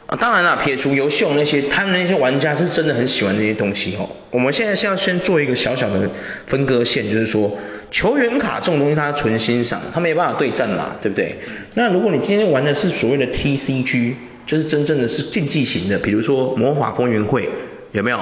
[0.06, 4.10] 啊，当然了，撇除游戏王那些，他们那些玩家是真的很喜欢这些东西哦。
[4.30, 6.10] 我们现在是要先做一个小小的
[6.46, 7.56] 分割线，就是说
[7.90, 11.38] 球员卡这种东西它纯欣赏，它没办法对战嘛，对不对？
[11.74, 14.12] 那如果你今天玩的是所谓的 TCG，
[14.46, 17.48] 就是真正的是竞技型的，比如说魔法公园会，
[17.92, 18.18] 有没有？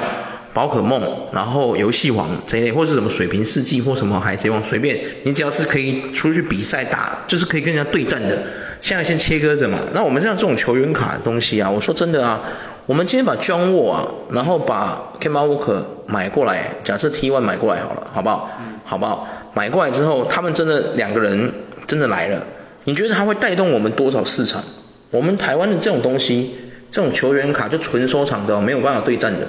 [0.54, 8.42] 宝可梦，然后游戏王这一类，或是什么水平世纪或什么海贼王，随便，你只要是可以出去比赛打，就是可以跟人家对战的，
[8.82, 9.78] 现在先切割着嘛。
[9.94, 12.42] 那我们像这种球员卡的东西啊，我说真的啊，
[12.84, 18.50] 我们今天把 John Wall 啊，然后把 Kemba Walker 买过来，假设 T1 买过来好了，好不好？
[18.60, 18.72] 嗯。
[18.84, 19.26] 好不好？
[19.54, 21.54] 买过来之后，他们真的两个人
[21.86, 22.44] 真的来了，
[22.84, 24.64] 你觉得他会带动我们多少市场？
[25.10, 26.56] 我们台湾的这种东西，
[26.90, 29.46] 这种球员卡就纯收藏的，没有办法对战的。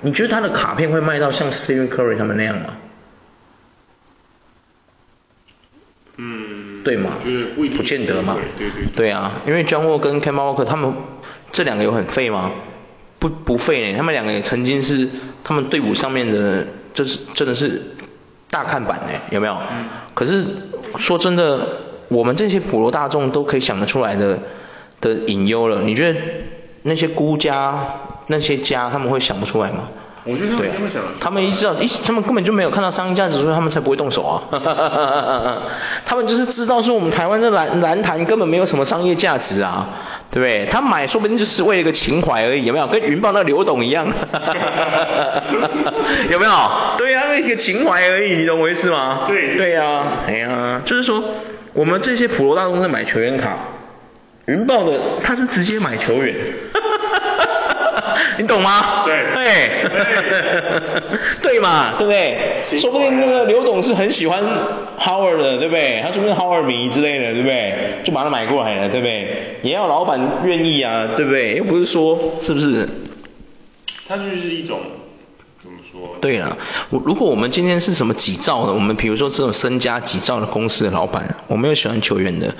[0.00, 2.66] 你觉得他的卡片会卖到像 Stephen Curry 他们那样吗？
[6.16, 7.12] 嗯，对吗？
[7.56, 8.36] 不不见得嘛。
[8.58, 8.92] 对对对。
[8.94, 10.92] 对啊，因为 John Wall 跟 Kemba Walker 他们
[11.50, 12.50] 这两个有很废吗？
[13.18, 15.08] 不不废呢，他们两个也曾经是
[15.42, 17.80] 他们队伍上面的，这是真的是
[18.50, 19.54] 大看板呢，有没有？
[19.54, 19.86] 嗯。
[20.12, 20.44] 可是
[20.98, 21.66] 说真的，
[22.08, 24.38] 我们这些普罗大众都可以想得出来的
[25.00, 25.82] 的隐忧了。
[25.82, 26.20] 你觉得
[26.82, 27.86] 那些孤家
[28.26, 29.88] 那些家他们会想不出来吗？
[30.26, 34.42] 我觉得他们对、啊、他们想，他们一知道一，他们根本就没有看到商业价值，所以他们才不会动手啊。
[36.06, 39.86] 他们就是知道说我们台湾的蓝蓝坛根本没有什么商业价值啊，
[40.30, 40.66] 对不对？
[40.70, 42.86] 他买说不定就是为了一个情怀而已，有没有？
[42.86, 44.06] 跟云豹那个刘董一样，
[46.30, 46.52] 有没有？
[46.96, 49.24] 对啊，那一个情怀而已，你懂我意思吗？
[49.28, 49.56] 对。
[49.58, 51.22] 对啊，哎呀，就是说
[51.74, 53.58] 我们这些普罗大众在买球员卡，
[54.46, 56.34] 云豹的他是直接买球员。
[58.38, 59.04] 你懂吗？
[59.04, 59.68] 对，对，
[61.42, 62.62] 对嘛，对不对？
[62.64, 64.42] 说不定那个刘董是很喜欢
[64.98, 66.00] Howard 的，对不对？
[66.02, 68.00] 他说不定 Howard 迷之类的，对不对？
[68.04, 69.58] 就把他买过来了，对不对？
[69.62, 71.54] 也要老板愿意啊，对不对？
[71.56, 72.88] 又不是说，是不是？
[74.06, 74.80] 它就是一种
[75.64, 76.18] 怎么说？
[76.20, 76.58] 对啊，
[76.90, 82.54] 我如果我们今天是什么几兆的，我们比如说这种身家几兆的公司的老板，我没有喜欢球员的，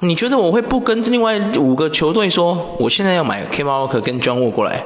[0.00, 4.84] 你觉得我会不跟另外五个球队说，我现在要买 Kemba Walker 跟 John w 过来？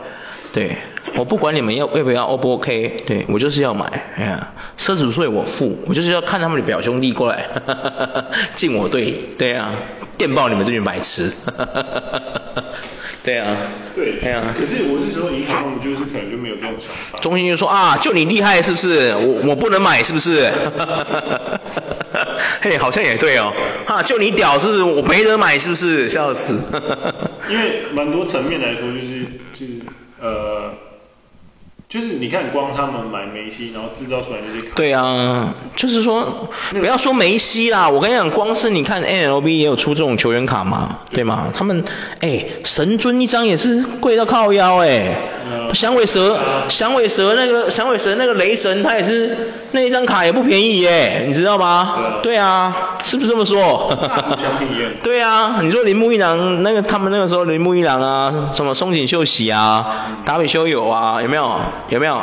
[0.52, 0.76] 对，
[1.16, 9.74] 我不管你们要要不要 O 不 OK，对我就是要买，哎呀，奢侈税我付，我就是要看他们的表兄弟过来，哈哈哈哈进我队，对啊，
[10.16, 12.12] 电爆你们这群白痴，哈哈哈
[12.54, 12.62] 哈
[13.24, 13.56] 对啊，
[13.96, 17.18] 对，对啊，可是我是说银行，就是可能就没有这种想法。
[17.20, 19.14] 中心就说啊，就你厉害是不是？
[19.16, 20.52] 我我不能买是不是？
[22.60, 23.52] 嘿，好像也对哦，
[23.86, 24.82] 哈，就你屌是不是？
[24.82, 26.08] 我没得买是不是？
[26.10, 26.60] 笑死，
[27.48, 29.72] 因为蛮多层面来说，就是就是。
[30.20, 30.72] 呃，
[31.94, 34.72] 就是你看，光他们买梅西，然后制造出来那些卡。
[34.74, 41.50] 对啊，就是说，不要说梅西啦，我跟你讲，光是你看 N L B 也有出这种球员卡嘛，对吗？
[41.54, 41.84] 他们，
[42.18, 45.16] 哎，神尊一张也是贵到靠腰哎。
[45.72, 46.38] 响尾蛇，
[46.68, 49.36] 响尾蛇那个响尾蛇那个雷神，他也是
[49.72, 52.18] 那一张卡也不便宜耶，你知道吗？
[52.22, 53.96] 对啊，是不是这么说？
[55.02, 61.60] 对啊，你说铃木一郎那个他们那个时候铃木一郎啊，什么松井秀喜啊，达比修有啊，有没有？
[61.88, 62.22] 有没有？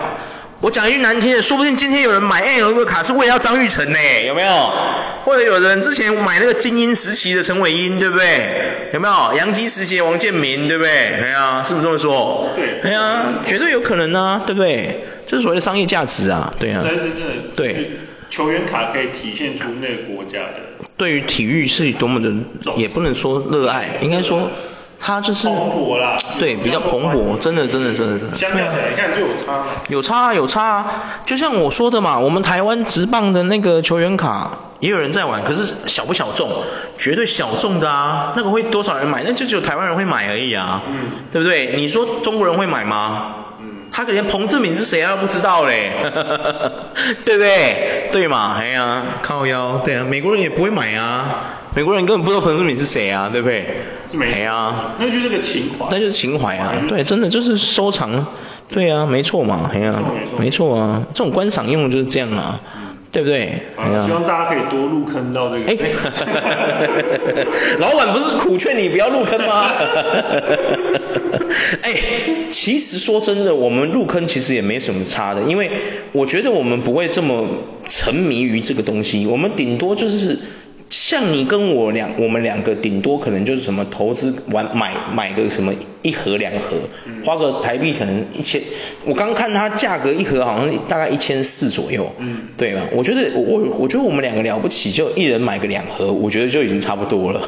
[0.62, 3.98] 我讲一句难听的，说不定今天有人买 MLB 卡是为了要张玉成呢，
[4.28, 4.72] 有没有？
[5.24, 8.90] 或者有人之前买那个精英时期的陈伟英，对不对？
[8.94, 9.34] 有没有？
[9.36, 10.92] 杨基时期的王建民，对不对？
[10.92, 12.50] 哎呀，是不是这么说？
[12.56, 12.80] 对。
[12.84, 15.04] 哎呀，绝对有可能啊，对不对？
[15.26, 16.84] 这是所谓的商业价值啊，对啊。
[16.86, 17.18] 真真的。
[17.56, 17.92] 对。
[18.30, 20.86] 球员卡可以体现出那个国家的。
[20.96, 22.32] 对于体育是多么的，
[22.78, 24.52] 也不能说热爱，应该说。
[25.04, 28.38] 它就是蓬勃了，对，比较蓬勃，真的，真的，真的，真的。
[28.38, 29.66] 相比起来，你看就有差嘛。
[29.90, 30.86] 有差啊，有差啊，
[31.26, 36.50] 就像我说的嘛，我们台湾职棒的那个球员卡，也有人在玩，可是小不小众，
[37.00, 39.24] 绝对小众的啊，那个会多少人买？
[39.24, 41.74] 那就只有台湾人会买而已啊，嗯，对不对？
[41.78, 43.36] 你说中国人会买吗？
[43.92, 45.92] 嗯，他可连彭志敏是谁啊都不知道嘞，
[47.26, 48.10] 对不对？
[48.12, 51.58] 对嘛，哎呀，靠腰，对啊，美国人也不会买啊。
[51.74, 53.66] 美国人根本不知道彭志敏是谁啊，对不对？
[54.12, 55.88] 是没啊，那就是个情怀。
[55.90, 58.26] 那就是情怀啊，对，真的就是收藏，
[58.68, 59.94] 对啊，没错嘛，哎呀，
[60.38, 62.60] 没错啊，这种观赏用就是这样啊，
[63.12, 63.62] 对不对？
[64.06, 65.66] 希望大家可以多入坑到这个。
[65.70, 65.76] 哎，
[67.80, 69.70] 老板不是苦劝你不要入坑吗？
[71.84, 71.94] 哎，
[72.50, 75.70] 其实说真的，我们入坑其实也没什么差的，因为
[76.14, 77.46] 我觉得我们不会这么
[77.86, 80.40] 沉迷于这个东西，我们顶多就是。
[80.92, 86.76] 像你跟我两，我们两个顶多可能就是什么投资玩买买个什么一盒两盒，
[87.26, 88.62] 花个台币可能一千，
[89.06, 92.82] 我刚看它价格一盒好像大概一千四左右，嗯，对吧？
[92.92, 97.48] 我觉得我我觉得我们两个了不起，就一人买个两盒，我觉得就已经差不多了。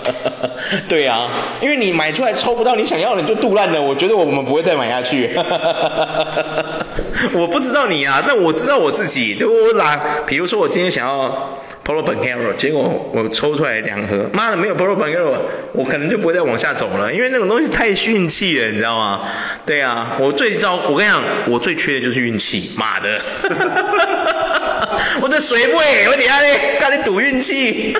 [0.88, 5.30] 对啊，因为你买出来抽不到你想要的你就肚烂了，我觉得我们不会再买下去。
[7.32, 11.58] 我不知道你啊，但我知道我自己，就我拿，比如说我今天想要。
[11.88, 15.38] Polo Banchero 结果我抽出来两盒，妈的没有 Polo Banchero
[15.72, 19.22] 我可能就不会再往下走了，因为那种东西太运气了，你知道吗？
[19.64, 23.22] 对啊，我最糟，我跟你讲，我最缺的就是运气，妈的，
[25.22, 27.96] 我这水位，我底下咧，跟你赌运气，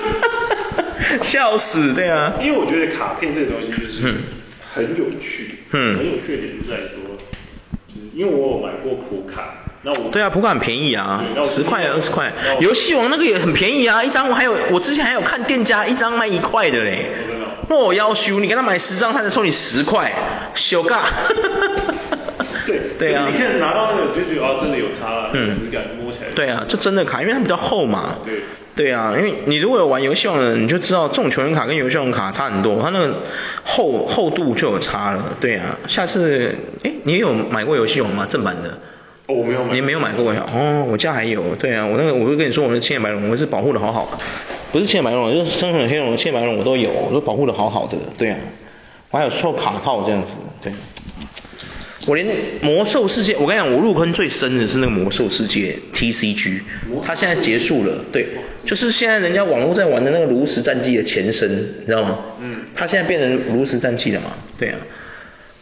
[1.23, 2.33] 笑死，对啊。
[2.39, 4.13] 因为我觉得卡片这个东西就是
[4.71, 7.17] 很有趣，嗯，很有趣的点就在说，
[7.87, 9.58] 就是因为我有买过普卡。
[10.11, 12.33] 对啊，普卡很便宜啊，十块二十块。
[12.59, 17.05] 游戏王那个也很便宜啊，一张我还有，我之前还有看店家一张卖一块的嘞。
[17.69, 20.11] 那我要求你给他买十张，他能收你十块，
[20.53, 21.01] 小尬。
[22.65, 26.31] 对 对啊，你看拿到那个就觉得啊，真的有差了，嗯，质感摸起来。
[26.35, 28.15] 对啊，这真的卡，因为它比较厚嘛。
[28.25, 28.41] 对。
[28.75, 33.21] 对啊，因为你如果有玩游戏王的人，你就知道这种球员卡跟游戏王卡差很多，它那个
[33.63, 35.35] 厚厚度就有差了。
[35.39, 38.25] 对啊，下次哎，你有买过游戏王吗？
[38.29, 38.77] 正版的？
[39.29, 40.43] 哦，我没有买，你没有买过呀？
[40.55, 44.17] 哦，我家还有，对啊，我那个我就跟你说，我的千眼白龙，我是保护的好好的。
[44.71, 48.37] 不是青眼白龙，就是深海黑龙、青眼白龙我都有，我都保护的好好的，对啊，
[49.11, 50.73] 我还有做卡套这样子，对。
[52.07, 52.25] 我连
[52.61, 56.61] 魔兽世界，我跟你讲，我入坑最深的是那个魔兽世界 TCG，
[57.03, 58.29] 它现在结束了，对，
[58.65, 61.51] 就是现在人家网络在玩的那个炉石战记的前身，
[61.81, 62.17] 你知道吗？
[62.41, 62.61] 嗯。
[62.73, 64.31] 它现在变成炉石战记了嘛？
[64.57, 64.77] 对啊。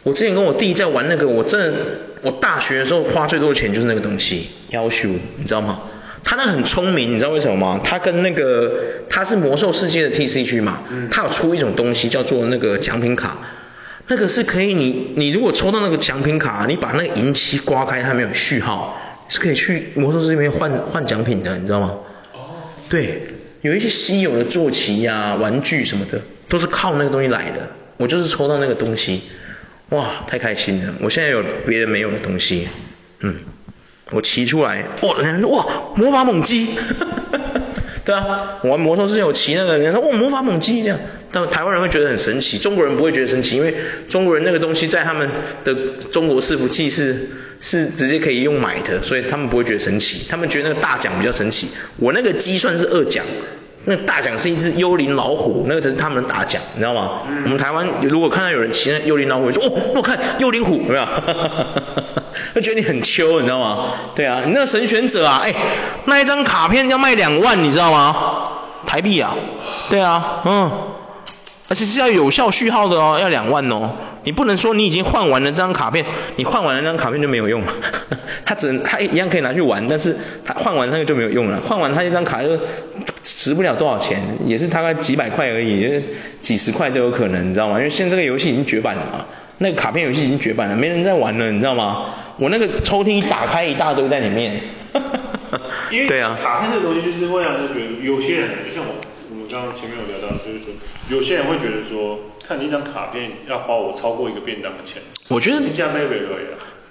[0.02, 1.76] 我之前跟我弟在玩那个，我真的，
[2.22, 5.80] 我大学的时候花最多的钱就是那个东西，夭寿，你知道吗？
[6.24, 7.80] 他那很聪明，你知道为什么吗？
[7.82, 8.72] 他跟那个
[9.08, 13.38] 他是魔兽世界的 TC 区嘛，他有出一种东西叫做那个奖品卡。
[14.10, 21.94] 那个是可以你，你你如果抽到那个奖品卡，你把那个银漆刮开，它没有序号，是可以去魔兽世界里面换换奖品的，你知道吗？
[22.32, 22.38] 哦。
[22.88, 23.22] 对，
[23.60, 27.68] 有一些稀有的坐骑呀、啊、玩具什么的，都是靠那个东西来的。
[27.98, 29.22] 我就是抽到那个东西，
[29.90, 30.94] 哇，太开心了！
[31.00, 32.68] 我现在有别人没有的东西，
[33.20, 33.36] 嗯，
[34.10, 35.66] 我骑出来，哇，人家说哇，
[35.96, 36.68] 魔法猛鸡。
[38.04, 40.98] 对啊，我玩摩托之前有骑那个人家说，哇，魔法猛击这样，
[41.30, 43.74] 但台湾人会觉得很神奇，中国人不会觉得神奇，因为
[44.08, 45.28] 中国人那个东西在他们
[45.64, 45.74] 的
[46.10, 47.28] 中国伺服器是
[47.60, 51.68] 是直接可以用买的，所以他们不会觉得神奇，他们觉得那个大奖比较神奇。
[51.98, 53.26] 我那个鸡算是二奖，
[53.88, 57.22] 那大奖是一只幽灵老虎，那个才是他们的大奖，你知道吗？
[57.26, 61.06] 嗯、我们台湾如果看到有人骑那幽灵老虎，说哦，我看幽灵虎，有没有？
[62.54, 63.94] 他觉得你很秋，你知道吗？
[64.14, 65.54] 对啊，你那个神选者啊，哎，
[66.04, 68.48] 那一张卡片要卖两万，你知道吗？
[68.86, 69.34] 台币啊，
[69.88, 70.70] 对啊，嗯，
[71.68, 73.92] 而且是要有效序号的哦，要两万哦。
[74.24, 76.04] 你不能说你已经换完了这张卡片，
[76.36, 77.72] 你换完了那张卡片就没有用了，
[78.44, 80.14] 他只能他一样可以拿去玩，但是
[80.44, 82.58] 他换完那个就没有用了，换完他一张卡就
[83.48, 86.02] 值不了多少钱，也是大概几百块而已，
[86.42, 87.78] 几十块都有可能，你知道吗？
[87.78, 89.24] 因为现在这个游戏已经绝版了嘛。
[89.56, 92.14] 那个卡片游戏已经绝版了，没人在玩了，你知道吗？
[92.38, 94.60] 我那个抽屉一打开一大堆在里面。
[95.90, 96.08] 因为
[96.40, 98.94] 卡片这个东西就是会让人觉得，有些人就像我，
[99.30, 100.72] 我们刚刚前面有聊到，就是说
[101.08, 105.00] 有些人会觉得说，看你一张卡片要花我超过一个便当的钱。
[105.28, 105.60] 我觉得。
[105.60, 106.00] 这价没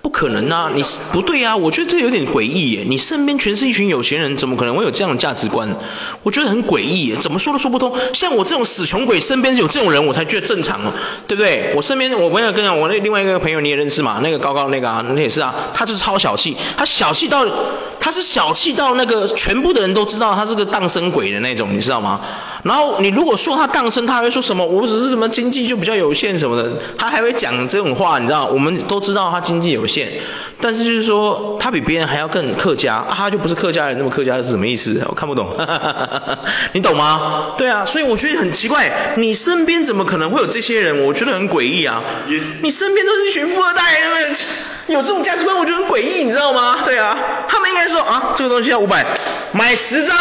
[0.01, 0.71] 不可能啊！
[0.73, 1.57] 你不对啊！
[1.57, 2.85] 我觉得这有点诡异耶。
[2.87, 5.75] 你身边全是一群有钱人，怎么可能会有这样的价值观？
[6.23, 7.93] 我觉得很诡异耶，怎么说都说不通。
[8.13, 10.93] 像我这种死穷鬼，身边有这种人，我才觉得正常哦，
[11.27, 11.73] 对不对？
[11.75, 14.19] 我身边，我朋友跟讲，我那另外一个朋友你也认识嘛？
[14.23, 17.45] 那个高高那个啊，那也是啊，他就是超小气，他小气到，
[17.99, 22.21] 他是小气到那个全部的人都知道他是个荡生鬼的那种，你知道吗？
[22.63, 24.65] 然后你如果说他荡生，他还会说什么？
[24.65, 28.45] 我只是什么经济就比较有限什么的，他还会讲这种话，你知道？
[28.45, 29.96] 我们都知道他经济有限。
[30.59, 35.01] 但是就是说，他比别人还要更客家，啊、他就不是客家人，那么客家是什么意思？
[35.07, 35.55] 我看不懂，
[36.73, 37.53] 你懂吗？
[37.57, 41.05] 对啊，所以我觉得很奇怪，你身边怎么可能会有这些人？
[41.05, 42.03] 我觉得很诡异啊。
[42.61, 43.83] 你身边都是一群富二代，
[44.87, 46.79] 有这种价值观，我觉得很诡异，你知道吗？
[46.85, 47.17] 对啊，
[47.47, 49.05] 他们应该说啊，这个东西要五百，
[49.51, 50.15] 买十张，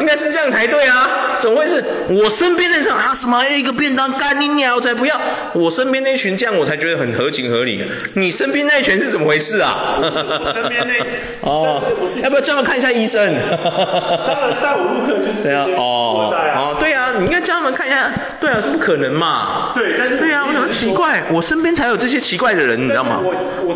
[0.00, 1.84] 应该是这样才对啊，怎么会是？
[2.08, 5.20] 我身边那种啊什么一个便当干你鸟才不要，
[5.54, 7.84] 我身边那群这样我才觉得很合情合理。
[8.14, 9.98] 你身边那群是怎么回事啊？
[10.00, 11.82] 我身边那哦，
[12.22, 13.22] 要不要叫他们看一下医生？
[13.24, 19.72] 他们带我入课就是这样哦哦，对啊，你应该叫他们看一下，对啊，这不可能嘛？
[19.74, 23.20] 对，但是对啊，我想奇怪，我身边才有这些奇怪的人，你知道吗？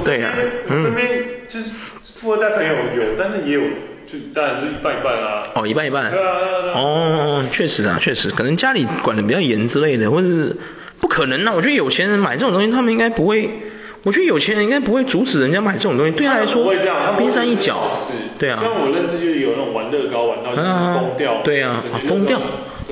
[0.07, 0.39] 对呀、啊，
[0.71, 1.73] 我身边就是
[2.15, 3.63] 富二代朋友有，但是也有，
[4.07, 5.43] 就当然就一半一半啦、啊。
[5.57, 6.11] 哦，一半一半。
[6.11, 6.33] 对啊。
[6.75, 10.57] 哦，确实啊，确实，可能家里管得比较严之类的，或者是
[11.01, 11.53] 不可能啊。
[11.57, 13.51] 我觉得有钱人买这种东西，他们应该不会。
[14.05, 16.73] 我觉得有钱人应该不会阻止人家买这种东西，对他来说，
[17.19, 17.99] 冰山一角。
[18.07, 18.61] 是对啊。
[18.63, 21.41] 像我认识就是有那种玩乐高玩到疯掉。
[21.43, 22.41] 对啊，疯掉，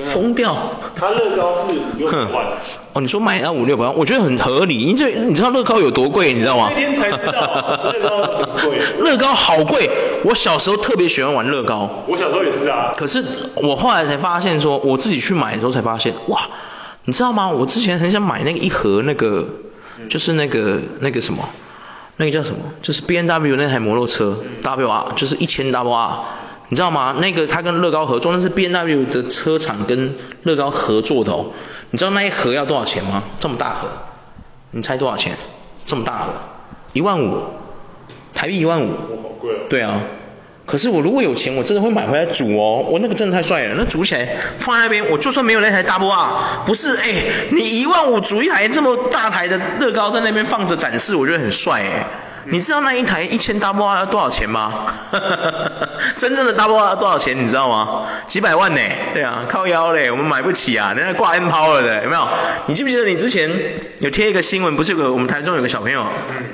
[0.03, 0.75] 疯掉。
[0.93, 2.47] 他乐高是五六百万。
[2.95, 4.79] 哦，你说买那五六百万，我觉得很合理。
[4.79, 6.69] 因为你知道乐高有多贵，你知道吗？
[6.73, 7.31] 那天才知道
[7.93, 8.79] 乐高很贵。
[8.99, 9.89] 乐高好贵，
[10.23, 12.03] 我小时候特别喜欢玩乐高。
[12.07, 12.93] 我小时候也是啊。
[12.95, 13.23] 可是
[13.55, 16.39] 我后来才发现说，我自己去买的时候才发现，哇，
[17.03, 17.49] 你知道吗？
[17.49, 19.47] 我之前很想买那个一盒那个。
[20.09, 21.47] 就是那个那个什么，
[22.17, 22.57] 那个叫什么？
[22.81, 26.19] 就是 B N W 那台摩托车 W R，就是一千 W R，
[26.67, 27.15] 你知道吗？
[27.21, 31.45] 那个他跟乐高合作，那是 B N W 的车厂跟乐高合作的哦。
[31.95, 33.23] 你知道那一盒要多少钱吗？
[33.39, 33.87] 这么大盒，
[34.71, 35.31] 你猜多少钱？
[35.85, 36.33] 这么大盒，
[36.91, 37.41] 一万五，
[38.33, 38.89] 台币一万五。
[38.89, 39.59] 哇，好贵啊。
[39.69, 40.01] 对啊。
[40.65, 42.83] 可是我如果有钱，我真的会买回来煮哦。
[42.89, 44.27] 我那个真的太帅了，那煮起来
[44.59, 47.13] 放在那边，我就算没有那台 Double R，不是哎，
[47.51, 52.07] 你一万五煮一台这么大台的乐高在那边放着展示，我觉得很帅哎。
[52.45, 54.85] 你知道那一台一千 double R 要多少钱吗？
[56.17, 58.05] 真正的 double R 要多少钱你知道吗？
[58.25, 58.79] 几百万呢？
[59.13, 62.27] 对啊，靠腰嘞，我们买不起啊，人家挂 N Power 的有没有？
[62.67, 63.49] 你记不记得你之前
[63.99, 66.05] 有贴一个新闻，不是有个我们台中有个小朋友，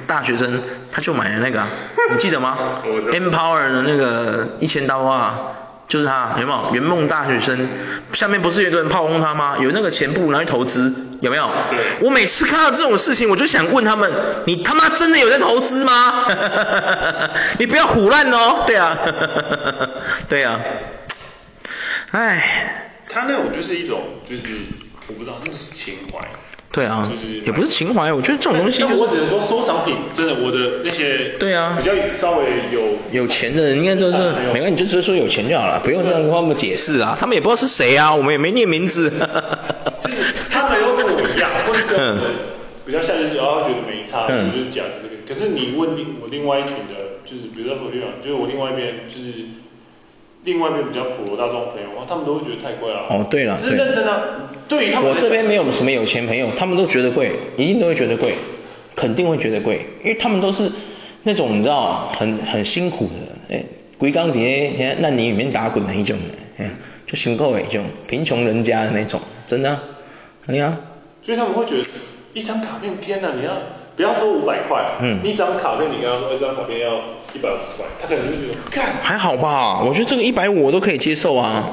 [0.08, 0.62] 大学生，
[0.92, 1.64] 他就买了那个，
[2.12, 2.58] 你记得吗？
[3.12, 5.34] N Power 的那个一千 double R。
[5.92, 6.70] 就是他，有没有？
[6.74, 7.68] 圆梦大学生，
[8.14, 9.58] 下面不是有一个人炮轰他吗？
[9.60, 11.52] 有那个钱不拿去投资，有没有？
[12.00, 14.10] 我每次看到这种事情，我就想问他们：
[14.46, 16.28] 你他妈真的有在投资吗？
[17.60, 18.64] 你不要胡乱哦。
[18.66, 18.98] 对啊，
[20.30, 20.62] 对啊。
[22.12, 24.48] 哎，他那种就是一种，就是
[25.08, 26.20] 我不知道，那个是情怀。
[26.72, 27.11] 对啊，
[27.43, 28.95] 也不是情怀，我觉得这种东西就是。
[28.95, 31.36] 我只能说收藏品，真的，我的那些。
[31.38, 31.78] 对啊。
[31.78, 32.82] 比较稍微有。
[33.11, 34.17] 有钱的人应该都是，
[34.53, 39.11] 没关系，你就直接说有钱就好了，不用这样跟他们解释啊，他们也不知道是谁啊，我们也没念名字。
[40.49, 42.17] 他们又跟我一样， 或者跟
[42.86, 45.15] 比较像就是，然后觉得没差，我就是讲这个。
[45.28, 49.34] 可是你问另我另外一群的，就是比如说我另外，就是我另外一边就是。
[50.44, 53.06] 另外一边比较普罗大众朋友，哇，他们都会觉得太贵了。
[53.10, 54.50] 哦，对了，是认真的。
[54.68, 58.34] 对于他们，我这边没有什么有钱朋友，他们都觉得贵，一定都会觉得贵，
[58.96, 60.72] 肯定会觉得贵，因为他们都是
[61.24, 63.06] 那种你知道，很很辛苦
[63.50, 63.64] 的，哎，
[63.98, 64.39] 龟缸底
[64.78, 66.18] 下烂泥里面打滚的一种，
[66.58, 66.72] 哎，
[67.06, 69.84] 就辛苦的一种，贫穷人家的那种，真的，啊，
[70.48, 70.78] 哎呀。
[71.22, 71.84] 所以他们会觉得
[72.34, 73.54] 一张卡片，天哪，你要。
[73.94, 77.02] 不要说五百块，嗯，一张卡片你刚刚说一张卡片要
[77.34, 81.69] 一百五十块，他可能就觉得，干，还好吧，我觉得这个一百五我都可以接受啊，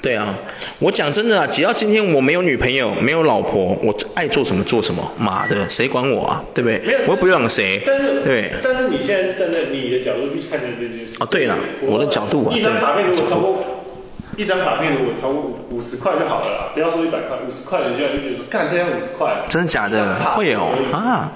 [0.00, 0.34] 对啊，
[0.78, 6.78] 我讲真的啊，只要今天我没有女朋友，没有老婆，我爱做什么做什么，妈的，谁管我啊，对不对？
[6.80, 13.64] 没有，我又不养谁，但是，对，但是你现在站在你的角度去看待这件事，哦，对了，我的角度啊，一张卡片如果超过，
[14.36, 20.16] 一张卡片如果超过五五十块就好了啦，不要说一百块，五十块人家就觉得说，干，这样五十块，真的假的？
[20.34, 20.60] 会有
[20.92, 21.32] 啊。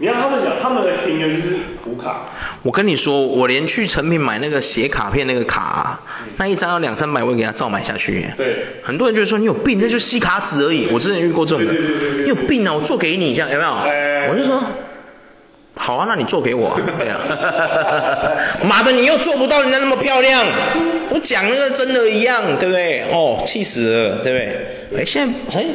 [0.00, 2.24] 你要他们讲，他们的评论就是普卡。
[2.62, 8.24] 我跟你说，我连去成品买那个写卡片那个卡，啊，嗯、那一张要两三百，我给他照买下去。
[8.34, 8.64] 对。
[8.82, 10.88] 很多人就说你有病，那就吸卡纸而已。
[10.90, 11.74] 我之前遇过这种的。
[12.22, 12.72] 你有病啊！
[12.72, 13.74] 我做给你这样有没有？
[13.74, 14.62] 欸、我就说，
[15.74, 16.80] 好啊，那你做给我。
[16.98, 17.20] 对啊。
[18.64, 20.46] 妈的，你又做不到人家那么漂亮。
[21.10, 23.04] 我讲那个真的一样，对不对？
[23.12, 25.02] 哦，气死了，对不对？
[25.02, 25.66] 哎，现在哎，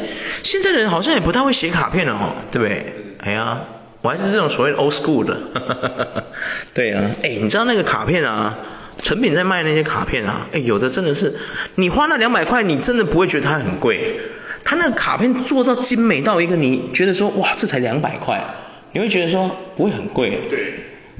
[0.41, 2.85] 现在的人好像也不太会写卡片了哦，对不对？
[3.23, 3.59] 哎呀。
[4.05, 5.35] 我还是这种所谓的 old school 的，
[6.75, 8.55] 对啊，哎，你知道那个卡片啊，
[9.01, 11.33] 成品在卖那些卡片啊，哎，有的真的是，
[11.73, 14.19] 你花那两百块，你真的不会觉得它很贵，
[14.63, 18.39] 它那个卡片做到精美到一个，你觉得说，哇，这才两百块，
[18.91, 20.39] 你会觉得说不会很贵。
[20.51, 20.75] 对。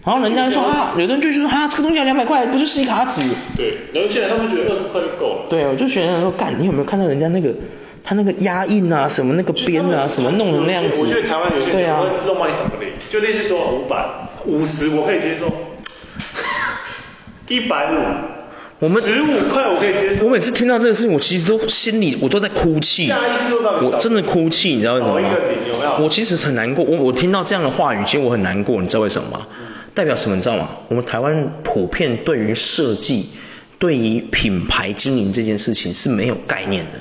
[0.06, 3.24] 然后人家说啊，有的人就说啊，这个东西要两百块，不就是一卡纸？
[3.58, 3.80] 对。
[3.94, 5.46] 然后现在他们觉得二十块就够了。
[5.50, 7.52] 对，我就觉得说，干，你有没有看到人家那个？
[8.06, 11.02] 他那个压印啊，什么那个边啊，什么弄成那样子。
[11.04, 14.06] 我觉得台湾有些对啊，会自动帮你扫个零，就类似说五百、
[14.46, 15.52] 五十我可以接受，
[17.50, 17.96] 一百五，
[18.78, 20.26] 我们十五块我可以接受。
[20.26, 23.12] 我每次听到这个事情，我其实都心里我都在哭泣。
[23.12, 25.30] 我真的哭泣，你知道为什么吗？
[26.00, 29.48] 我其实很难过，我我听到这样的话语，其实我很难过，你知道为什么吗？
[29.96, 30.36] 代表什么？
[30.36, 30.70] 你知道吗？
[30.90, 33.30] 我们台湾普遍对于设计、
[33.80, 37.00] 对于品牌经营这件事情是没有概念的。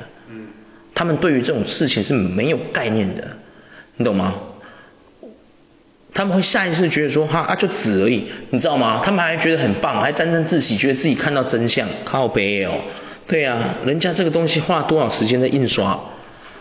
[0.95, 3.36] 他们对于这种事情是没有概念的，
[3.97, 4.34] 你懂吗？
[6.16, 9.03] 他们会下意识觉得说，哈啊就纸而已，你知道吗？
[9.05, 12.72] 他们还觉得很棒，还沾沾自喜，觉得自己看到真相，靠北哦。
[13.26, 15.99] 对呀、啊，人家这个东西花了多少时间在印刷，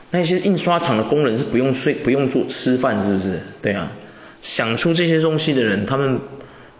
[0.10, 3.42] 那些印刷厂的工人是不用睡、不用做吃饭，是不是？
[3.62, 3.92] 对啊，
[4.42, 6.20] 想出这些东西的人，他们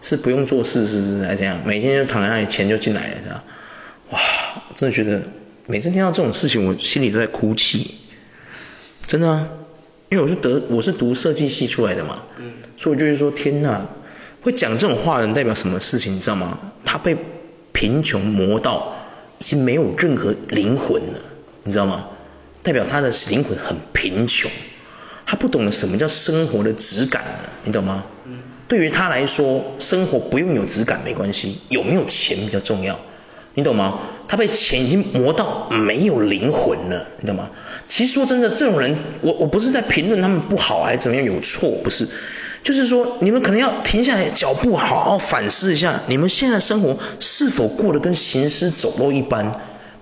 [0.02, 1.26] 是不用做事，是不是？
[1.26, 3.44] 还这样，每天就躺在那里，钱就进来了，是吧？
[4.10, 4.20] 哇，
[4.76, 5.22] 真的觉得。
[5.66, 7.94] 每次听到这种事情，我心里都在哭泣，
[9.06, 9.48] 真的啊，
[10.10, 13.86] 因为我是得，我是读设计系出来的嘛，嗯，所以我就是说，天哪，
[14.42, 16.58] 会讲这种话的人代表什么事情，你知道吗？
[16.84, 17.16] 他被
[17.72, 18.94] 贫穷磨到
[19.38, 21.20] 已经没有任何灵魂了，
[21.62, 22.08] 你知道吗？
[22.62, 24.50] 代表他的灵魂很贫穷，
[25.24, 28.04] 他不懂得什么叫生活的质感了，你懂吗？
[28.26, 28.38] 嗯，
[28.68, 33.00] 对于他来说，生活不用有质感没关系，有没有钱比较重要。
[33.54, 34.00] 你懂吗？
[34.26, 37.50] 他被钱已经磨到没有灵魂了，你懂吗？
[37.88, 42.08] 其实说真的，这种人，我我不是在评论他们不好还是怎么样有错，不是，
[42.62, 49.52] 就是说你们可能要停下来脚步，好好反思一下，你们现在生活是否过得跟行尸走肉一般？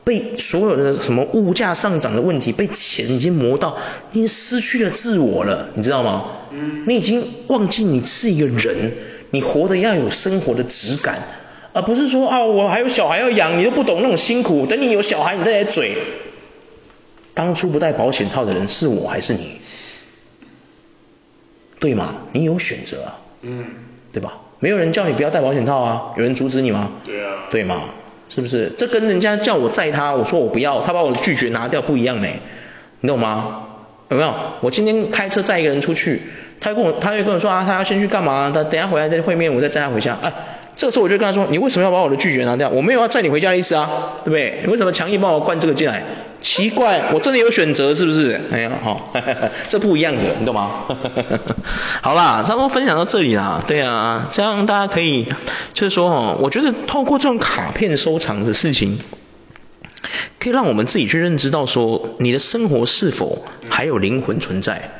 [0.04, 3.76] 被所有的什么物价上涨的问题，被钱已经磨到，
[4.10, 6.24] 你失去了自我了，你知道吗？
[6.50, 6.84] 嗯。
[6.88, 8.94] 你已经忘记你是一个人，
[9.30, 11.22] 你活得要有生活的质感。
[11.72, 14.66] 而不是说啊，我还有小孩要养，你都不懂那种辛苦。
[14.66, 15.96] 等你有小孩，你再来嘴。
[17.34, 19.60] 当初不戴保险套的人是我还是你？
[21.80, 22.14] 对吗？
[22.32, 23.18] 你有选择啊。
[23.40, 23.64] 嗯。
[24.12, 24.34] 对吧？
[24.58, 26.90] 没有人叫你不要戴保险套啊，有人阻止你吗？
[27.06, 27.32] 对啊。
[27.50, 27.80] 对吗？
[28.28, 28.70] 是不是？
[28.76, 32.28] 这跟人家叫我载他，我说我不要，他把我拒绝拿掉不一样呢。
[33.00, 33.68] 你懂吗？
[34.10, 34.34] 有没有？
[34.60, 36.20] 我今天开车载一个人出去，
[36.60, 38.52] 他跟我，他会跟我说啊，他要先去干嘛？
[38.54, 40.18] 他等下回来再会面，我再载他回家。
[40.22, 40.32] 哎。
[40.76, 42.68] 这个时候我就跟他说，你为什么要把我的拒绝拿掉？
[42.70, 44.60] 我没有要载你回家的意思啊，对不对？
[44.64, 46.02] 你为什么强硬帮我灌这个进来？
[46.40, 48.40] 奇怪，我真的有选择是不是？
[48.50, 49.12] 哎呀，好，
[49.68, 50.86] 这不一样的，你懂吗？
[52.02, 53.62] 好啦，差不多分享到这里啦。
[53.64, 55.28] 对啊，这样大家可以
[55.72, 58.98] 就是说哦，我觉得透过这种卡片收藏的事情，
[60.40, 64.90] 可以让我们自己去认知到说，你的生活是否还有灵魂存在，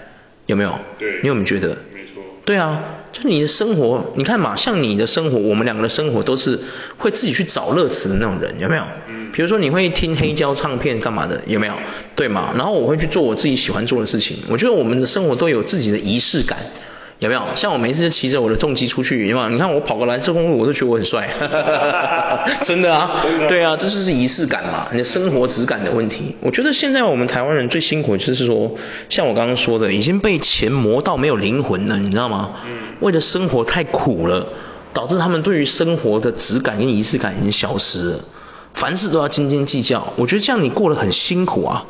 [0.46, 0.78] 有没有？
[1.00, 1.70] 对，你有没有觉得？
[1.92, 2.22] 没错。
[2.44, 2.82] 对啊，
[3.12, 6.58] 就你的生活，你看嘛，像你的生活，我们两个的生活都是
[6.96, 8.82] 会自己去找乐子的那种人，有没有？
[9.08, 9.30] 嗯。
[9.32, 11.74] 比如说你会听黑胶唱片干嘛的，有没有？
[12.16, 12.52] 对嘛？
[12.56, 14.38] 然后我会去做我自己喜欢做的事情。
[14.48, 16.58] 我觉得我们的生活都有自己的仪式感，
[17.22, 17.42] 有没有？
[17.54, 19.48] 像我每次骑着我的重机出去，有没有？
[19.48, 21.30] 你看我跑个蓝色公路，我都觉得我很帅，
[22.64, 26.34] 真的啊，对啊，这就是仪式感嘛，你的生活质感的问题。
[26.40, 28.72] 我觉得现在我们台湾人最辛苦的就是说，
[29.08, 32.56] 像我刚刚说的，已经被钱磨到没有灵魂了，你知道吗？
[32.66, 32.96] 嗯。
[33.00, 34.48] 为了生活太苦了，
[34.92, 38.20] 导致他们对于生活的质感跟仪式感已经消失了。
[38.74, 41.84] 凡事都要斤斤计较，我觉得这样你过得很辛苦啊。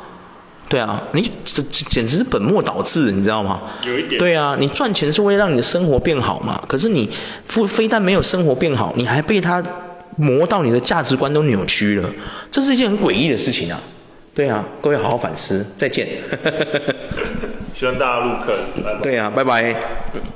[0.73, 3.61] 对啊，你这这简直是本末倒置，你知道吗？
[3.85, 4.17] 有一点。
[4.17, 6.63] 对啊，你赚钱是为了让你的生活变好嘛。
[6.67, 7.11] 可是你
[7.47, 9.63] 非非但没有生活变好，你还被他
[10.17, 12.09] 磨到你的价值观都扭曲了，
[12.49, 13.79] 这是一件很诡异的事情啊。
[14.33, 16.07] 对啊，各位好好反思，再见。
[17.71, 18.55] 希望大家入坑。
[19.03, 19.75] 对啊，拜拜。